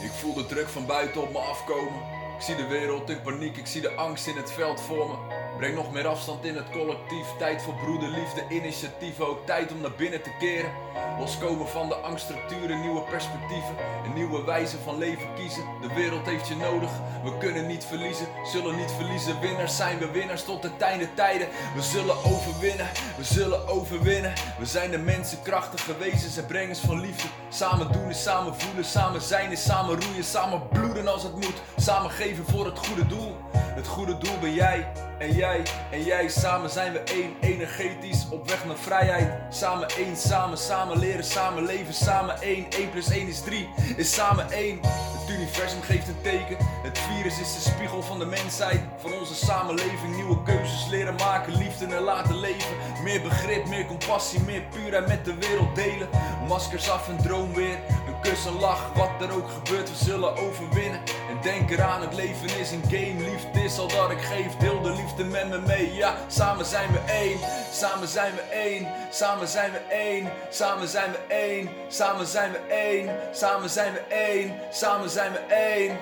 Ik 0.02 0.12
voel 0.12 0.34
de 0.34 0.46
druk 0.46 0.68
van 0.68 0.86
buiten 0.86 1.22
op 1.22 1.32
me 1.32 1.40
afkomen. 1.40 2.02
Ik 2.36 2.42
zie 2.42 2.56
de 2.56 2.68
wereld 2.68 3.10
in 3.10 3.22
paniek, 3.22 3.58
ik 3.58 3.68
zie 3.68 3.82
de 3.82 3.96
angst 3.96 4.28
in 4.28 4.38
het 4.38 4.52
veld 4.52 4.82
voor 4.82 5.08
me. 5.08 5.27
Breng 5.58 5.76
nog 5.76 5.92
meer 5.92 6.08
afstand 6.08 6.46
in 6.46 6.56
het 6.56 6.70
collectief. 6.70 7.28
Tijd 7.38 7.62
voor 7.62 7.74
broederliefde, 7.74 8.46
initiatief. 8.50 9.20
Ook 9.20 9.46
tijd 9.46 9.72
om 9.72 9.82
naar 9.82 9.96
binnen 9.98 10.22
te 10.22 10.32
keren. 10.40 10.72
Loskomen 11.18 11.68
van 11.68 11.88
de 11.88 11.96
angststructuren, 11.96 12.82
nieuwe 12.82 13.02
perspectieven. 13.02 13.76
Een 14.06 14.14
nieuwe 14.14 14.44
wijze 14.44 14.78
van 14.84 14.98
leven 14.98 15.34
kiezen. 15.36 15.64
De 15.82 15.94
wereld 15.94 16.26
heeft 16.26 16.48
je 16.48 16.56
nodig, 16.56 16.92
we 17.24 17.38
kunnen 17.38 17.68
niet 17.68 17.86
verliezen. 17.86 18.28
Zullen 18.44 18.76
niet 18.76 18.92
verliezen, 18.92 19.40
winnaars 19.40 19.76
zijn 19.76 19.98
we 19.98 20.12
winnaars 20.12 20.44
tot 20.44 20.64
het 20.64 20.82
einde 20.82 21.14
tijden. 21.14 21.48
We 21.76 21.82
zullen 21.82 22.16
overwinnen, 22.24 22.88
we 23.18 23.24
zullen 23.24 23.68
overwinnen. 23.68 24.34
We 24.60 24.66
zijn 24.66 24.92
de 24.92 24.98
mensen 24.98 25.42
krachtige 25.42 25.98
wezens 25.98 26.38
en 26.38 26.46
brengers 26.46 26.80
van 26.80 27.00
liefde. 27.00 27.28
Samen 27.50 27.92
doen 27.92 28.10
is 28.10 28.24
samen 28.24 28.56
voelen, 28.56 28.86
samen 28.86 29.22
zijn 29.22 29.52
is 29.52 29.64
samen 29.64 30.02
roeien. 30.02 30.24
Samen 30.24 30.68
bloeden 30.68 31.08
als 31.08 31.24
het 31.24 31.34
moet, 31.34 31.62
samen 31.78 32.12
geven 32.12 32.46
voor 32.46 32.66
het 32.66 32.78
goede 32.78 33.08
doel. 33.08 33.36
Het 33.52 33.88
goede 33.88 34.18
doel 34.18 34.40
ben 34.40 34.54
jij 34.54 34.92
en 35.18 35.34
jij 35.34 35.64
en 35.92 36.04
jij. 36.04 36.28
Samen 36.28 36.70
zijn 36.70 36.92
we 36.94 37.00
één, 37.00 37.36
energetisch 37.42 38.28
op 38.30 38.50
weg 38.50 38.66
naar 38.66 38.76
vrijheid. 38.76 39.56
Samen 39.56 39.88
één, 39.88 40.18
samen, 40.18 40.58
samen 40.58 41.00
leren, 41.08 41.24
samen 41.24 41.66
leven. 41.66 41.94
Samen 41.94 42.42
één, 42.42 42.66
1 42.70 42.90
plus 42.90 43.10
1 43.10 43.28
is 43.28 43.42
3, 43.42 43.70
is 43.96 44.14
samen 44.14 44.52
één. 44.52 44.80
Het 44.82 45.36
universum 45.36 45.82
geeft 45.82 46.08
een 46.08 46.22
teken. 46.22 46.58
Het 46.84 47.00
virus 47.00 47.40
is 47.40 47.54
de 47.54 47.70
spiegel 47.70 48.02
van 48.02 48.20
de 48.20 48.26
mensheid. 48.26 48.82
Van 48.98 49.14
onze 49.14 49.36
samenleving, 49.36 50.16
nieuwe 50.16 50.44
keuzes 50.44 50.88
leren 50.90 51.16
maken. 51.16 51.58
Liefde 51.58 51.86
en 51.86 52.02
laten 52.02 52.40
leven. 52.40 52.76
Meer 53.04 53.22
begrip, 53.22 53.68
meer 53.68 53.86
compassie, 53.86 54.40
meer 54.40 54.62
puurheid 54.62 55.08
met 55.08 55.26
de 55.26 55.36
wereld 55.36 55.76
delen. 55.76 56.10
Maskers 56.48 56.90
af 56.90 57.08
en 57.10 57.18
droom 57.18 57.54
weer. 57.54 57.78
Een 58.08 58.22
kus, 58.22 58.46
een 58.46 58.60
lach, 58.60 58.94
wat 58.96 59.10
er 59.20 59.36
ook 59.36 59.50
gebeurt, 59.50 59.90
we 59.90 60.06
zullen 60.06 60.38
overwinnen. 60.38 61.00
En 61.38 61.44
denk 61.44 61.70
eraan, 61.70 62.02
het 62.02 62.14
leven 62.14 62.60
is 62.60 62.72
een 62.72 62.82
game. 62.82 63.32
Liefde 63.32 63.64
is 63.64 63.78
al 63.78 63.88
dat 63.88 64.12
ik 64.12 64.22
geef, 64.22 64.56
deel 64.56 64.82
de 64.82 64.92
liefde 64.92 65.24
met 65.24 65.50
me 65.50 65.60
mee. 65.60 65.94
Ja, 65.94 66.30
samen 66.30 66.66
zijn 66.66 66.92
we 66.92 67.00
één, 67.00 67.40
samen 67.72 68.08
zijn 68.08 68.36
we 68.36 68.42
één, 68.42 68.88
samen 69.12 69.48
zijn 69.48 69.72
we 69.72 69.78
één, 69.78 70.32
samen 70.50 70.88
zijn 70.88 71.12
we 71.12 71.18
één, 71.18 71.70
samen 71.90 72.28
zijn 72.28 72.52
we 72.52 72.58
één, 72.58 73.10
samen 73.34 73.70
zijn 73.70 73.94
we 73.94 74.00
één, 74.00 74.60
samen 74.72 75.10
zijn 75.10 75.32
we 75.32 75.38
één. 75.40 75.98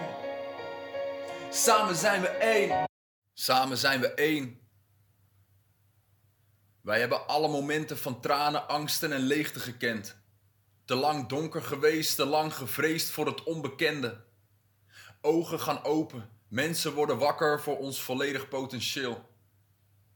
Samen 1.51 1.95
zijn 1.95 2.21
we 2.21 2.27
één. 2.27 2.87
Samen 3.33 3.77
zijn 3.77 3.99
we 3.99 4.13
één. 4.13 4.59
Wij 6.81 6.99
hebben 6.99 7.27
alle 7.27 7.47
momenten 7.47 7.97
van 7.97 8.21
tranen, 8.21 8.67
angsten 8.67 9.11
en 9.11 9.21
leegte 9.21 9.59
gekend. 9.59 10.17
Te 10.85 10.95
lang 10.95 11.27
donker 11.27 11.61
geweest, 11.61 12.15
te 12.15 12.25
lang 12.25 12.53
gevreesd 12.53 13.09
voor 13.09 13.25
het 13.25 13.43
onbekende. 13.43 14.24
Ogen 15.25 15.59
gaan 15.59 15.83
open, 15.83 16.29
mensen 16.47 16.93
worden 16.93 17.17
wakker 17.17 17.61
voor 17.61 17.77
ons 17.77 18.01
volledig 18.01 18.47
potentieel. 18.47 19.29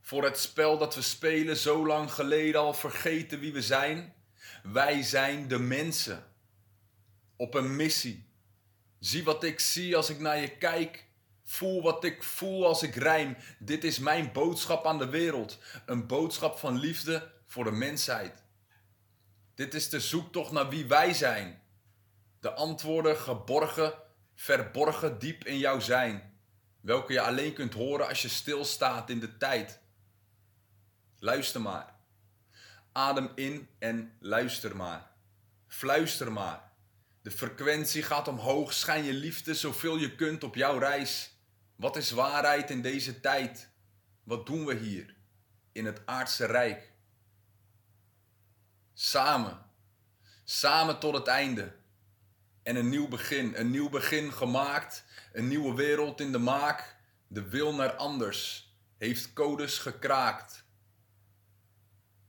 Voor 0.02 0.24
het 0.24 0.40
spel 0.40 0.78
dat 0.78 0.96
we 0.96 1.02
spelen, 1.02 1.58
zo 1.58 1.86
lang 1.86 2.14
geleden 2.14 2.62
al 2.62 2.74
vergeten 2.74 3.40
wie 3.40 3.54
we 3.54 3.62
zijn. 3.62 4.14
Wij 4.64 5.02
zijn 5.02 5.48
de 5.48 5.60
mensen. 5.60 6.24
Op 7.36 7.54
een 7.54 7.76
missie. 7.76 8.30
Zie 9.00 9.24
wat 9.24 9.44
ik 9.44 9.60
zie 9.60 9.96
als 9.96 10.10
ik 10.10 10.20
naar 10.20 10.38
je 10.38 10.58
kijk. 10.58 11.06
Voel 11.44 11.82
wat 11.82 12.04
ik 12.04 12.24
voel 12.24 12.66
als 12.66 12.84
ik 12.84 12.96
rijm. 12.96 13.38
Dit 13.60 13.84
is 13.84 14.00
mijn 14.00 14.32
boodschap 14.32 14.86
aan 14.86 14.98
de 14.98 15.10
wereld. 15.10 15.58
Een 15.86 16.08
boodschap 16.08 16.58
van 16.58 16.78
liefde 16.78 17.32
voor 17.48 17.64
de 17.64 17.72
mensheid. 17.72 18.44
Dit 19.56 19.74
is 19.74 19.90
de 19.90 20.00
zoektocht 20.00 20.52
naar 20.52 20.70
wie 20.70 20.86
wij 20.86 21.14
zijn. 21.14 21.62
De 22.40 22.52
antwoorden 22.52 23.18
geborgen, 23.18 23.94
verborgen 24.40 25.20
diep 25.20 25.46
in 25.46 25.58
jouw 25.58 25.80
zijn. 25.80 26.40
Welke 26.82 27.14
je 27.14 27.22
alleen 27.22 27.54
kunt 27.54 27.74
horen 27.74 28.08
als 28.08 28.22
je 28.22 28.28
stilstaat 28.28 29.10
in 29.10 29.20
de 29.20 29.38
tijd. 29.38 29.80
Luister 31.18 31.62
maar. 31.62 31.96
Adem 32.92 33.32
in 33.36 33.70
en 33.80 34.16
luister 34.20 34.76
maar. 34.76 35.12
Fluister 35.68 36.32
maar. 36.32 36.72
De 37.22 37.32
frequentie 37.32 38.04
gaat 38.04 38.28
omhoog. 38.28 38.74
Schijn 38.74 39.04
je 39.04 39.14
liefde 39.14 39.56
zoveel 39.56 39.98
je 39.98 40.16
kunt 40.16 40.44
op 40.44 40.56
jouw 40.56 40.78
reis. 40.78 41.32
Wat 41.76 41.96
is 41.96 42.12
waarheid 42.12 42.70
in 42.70 42.82
deze 42.82 43.20
tijd? 43.20 43.70
Wat 44.24 44.46
doen 44.46 44.66
we 44.66 44.76
hier 44.76 45.16
in 45.72 45.86
het 45.86 46.02
aardse 46.06 46.46
rijk? 46.46 46.94
Samen. 48.94 49.66
Samen 50.44 51.00
tot 51.00 51.14
het 51.14 51.28
einde. 51.28 51.79
En 52.70 52.76
een 52.76 52.90
nieuw 52.90 53.08
begin. 53.08 53.54
Een 53.56 53.72
nieuw 53.72 53.90
begin 53.90 54.34
gemaakt. 54.34 55.06
Een 55.34 55.48
nieuwe 55.48 55.76
wereld 55.76 56.22
in 56.22 56.32
de 56.32 56.38
maak. 56.38 56.96
De 57.28 57.50
wil 57.50 57.76
naar 57.76 57.92
anders 57.92 58.74
heeft 58.98 59.34
codes 59.34 59.78
gekraakt. 59.78 60.66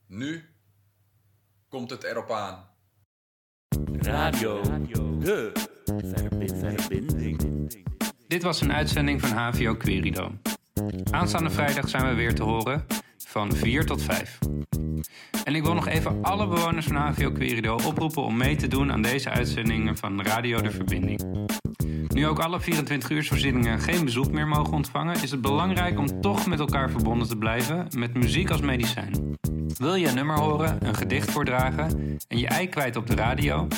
Nu 0.07 0.49
komt 1.69 1.91
het 1.91 2.03
erop 2.03 2.31
aan. 2.31 2.69
Radio, 3.93 4.63
de 5.19 5.53
verbinding. 6.77 7.71
Dit 8.27 8.43
was 8.43 8.61
een 8.61 8.73
uitzending 8.73 9.21
van 9.21 9.31
HVO 9.31 9.75
Querido. 9.75 10.33
Aanstaande 11.11 11.51
vrijdag 11.51 11.89
zijn 11.89 12.09
we 12.09 12.15
weer 12.15 12.35
te 12.35 12.43
horen 12.43 12.87
van 13.31 13.53
4 13.53 13.87
tot 13.87 14.03
5. 14.03 14.39
En 15.45 15.55
ik 15.55 15.63
wil 15.63 15.75
nog 15.75 15.89
even 15.89 16.23
alle 16.23 16.49
bewoners 16.49 16.87
van 16.87 16.97
HVO 16.97 17.31
Querido 17.31 17.79
oproepen 17.87 18.23
om 18.23 18.37
mee 18.37 18.57
te 18.57 18.69
doen 18.69 18.93
aan 18.93 19.03
deze 19.03 19.31
uitzendingen 19.31 19.97
van 19.97 20.23
Radio 20.23 20.61
de 20.61 20.71
Verbinding. 20.71 21.49
Nu 22.09 22.27
ook 22.27 22.39
alle 22.39 22.61
24-uursvoorzieningen 22.61 23.81
geen 23.81 24.05
bezoek 24.05 24.31
meer 24.31 24.47
mogen 24.47 24.73
ontvangen, 24.73 25.23
is 25.23 25.31
het 25.31 25.41
belangrijk 25.41 25.99
om 25.99 26.21
toch 26.21 26.47
met 26.47 26.59
elkaar 26.59 26.91
verbonden 26.91 27.29
te 27.29 27.37
blijven 27.37 27.87
met 27.97 28.15
muziek 28.15 28.51
als 28.51 28.61
medicijn. 28.61 29.37
Wil 29.79 29.95
je 29.95 30.09
een 30.09 30.15
nummer 30.15 30.39
horen, 30.39 30.87
een 30.87 30.95
gedicht 30.95 31.31
voordragen 31.31 32.17
en 32.29 32.39
je 32.39 32.47
ei 32.47 32.69
kwijt 32.69 32.97
op 32.97 33.07
de 33.07 33.15
radio? 33.15 33.69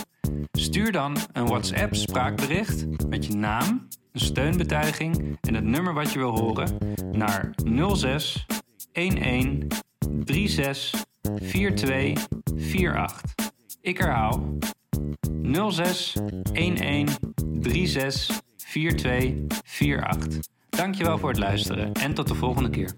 Stuur 0.53 0.93
dan 0.93 1.17
een 1.33 1.47
WhatsApp 1.47 1.95
spraakbericht 1.95 2.87
met 3.09 3.27
je 3.27 3.35
naam, 3.35 3.89
een 4.13 4.21
steunbetuiging 4.21 5.39
en 5.41 5.55
het 5.55 5.65
nummer 5.65 5.95
wat 5.95 6.13
je 6.13 6.19
wil 6.19 6.39
horen 6.39 6.79
naar 7.13 7.51
06 7.95 8.47
11 8.93 9.67
36 10.25 11.05
42 11.25 12.27
48. 12.57 13.23
Ik 13.81 13.99
herhaal 13.99 14.59
06 15.71 16.17
11 16.53 17.19
36 17.61 18.41
42 18.57 19.51
48. 20.05 20.41
Dankjewel 20.69 21.19
voor 21.19 21.29
het 21.29 21.39
luisteren 21.39 21.93
en 21.93 22.15
tot 22.15 22.29
de 22.29 22.35
volgende 22.35 22.71
keer. 22.71 22.95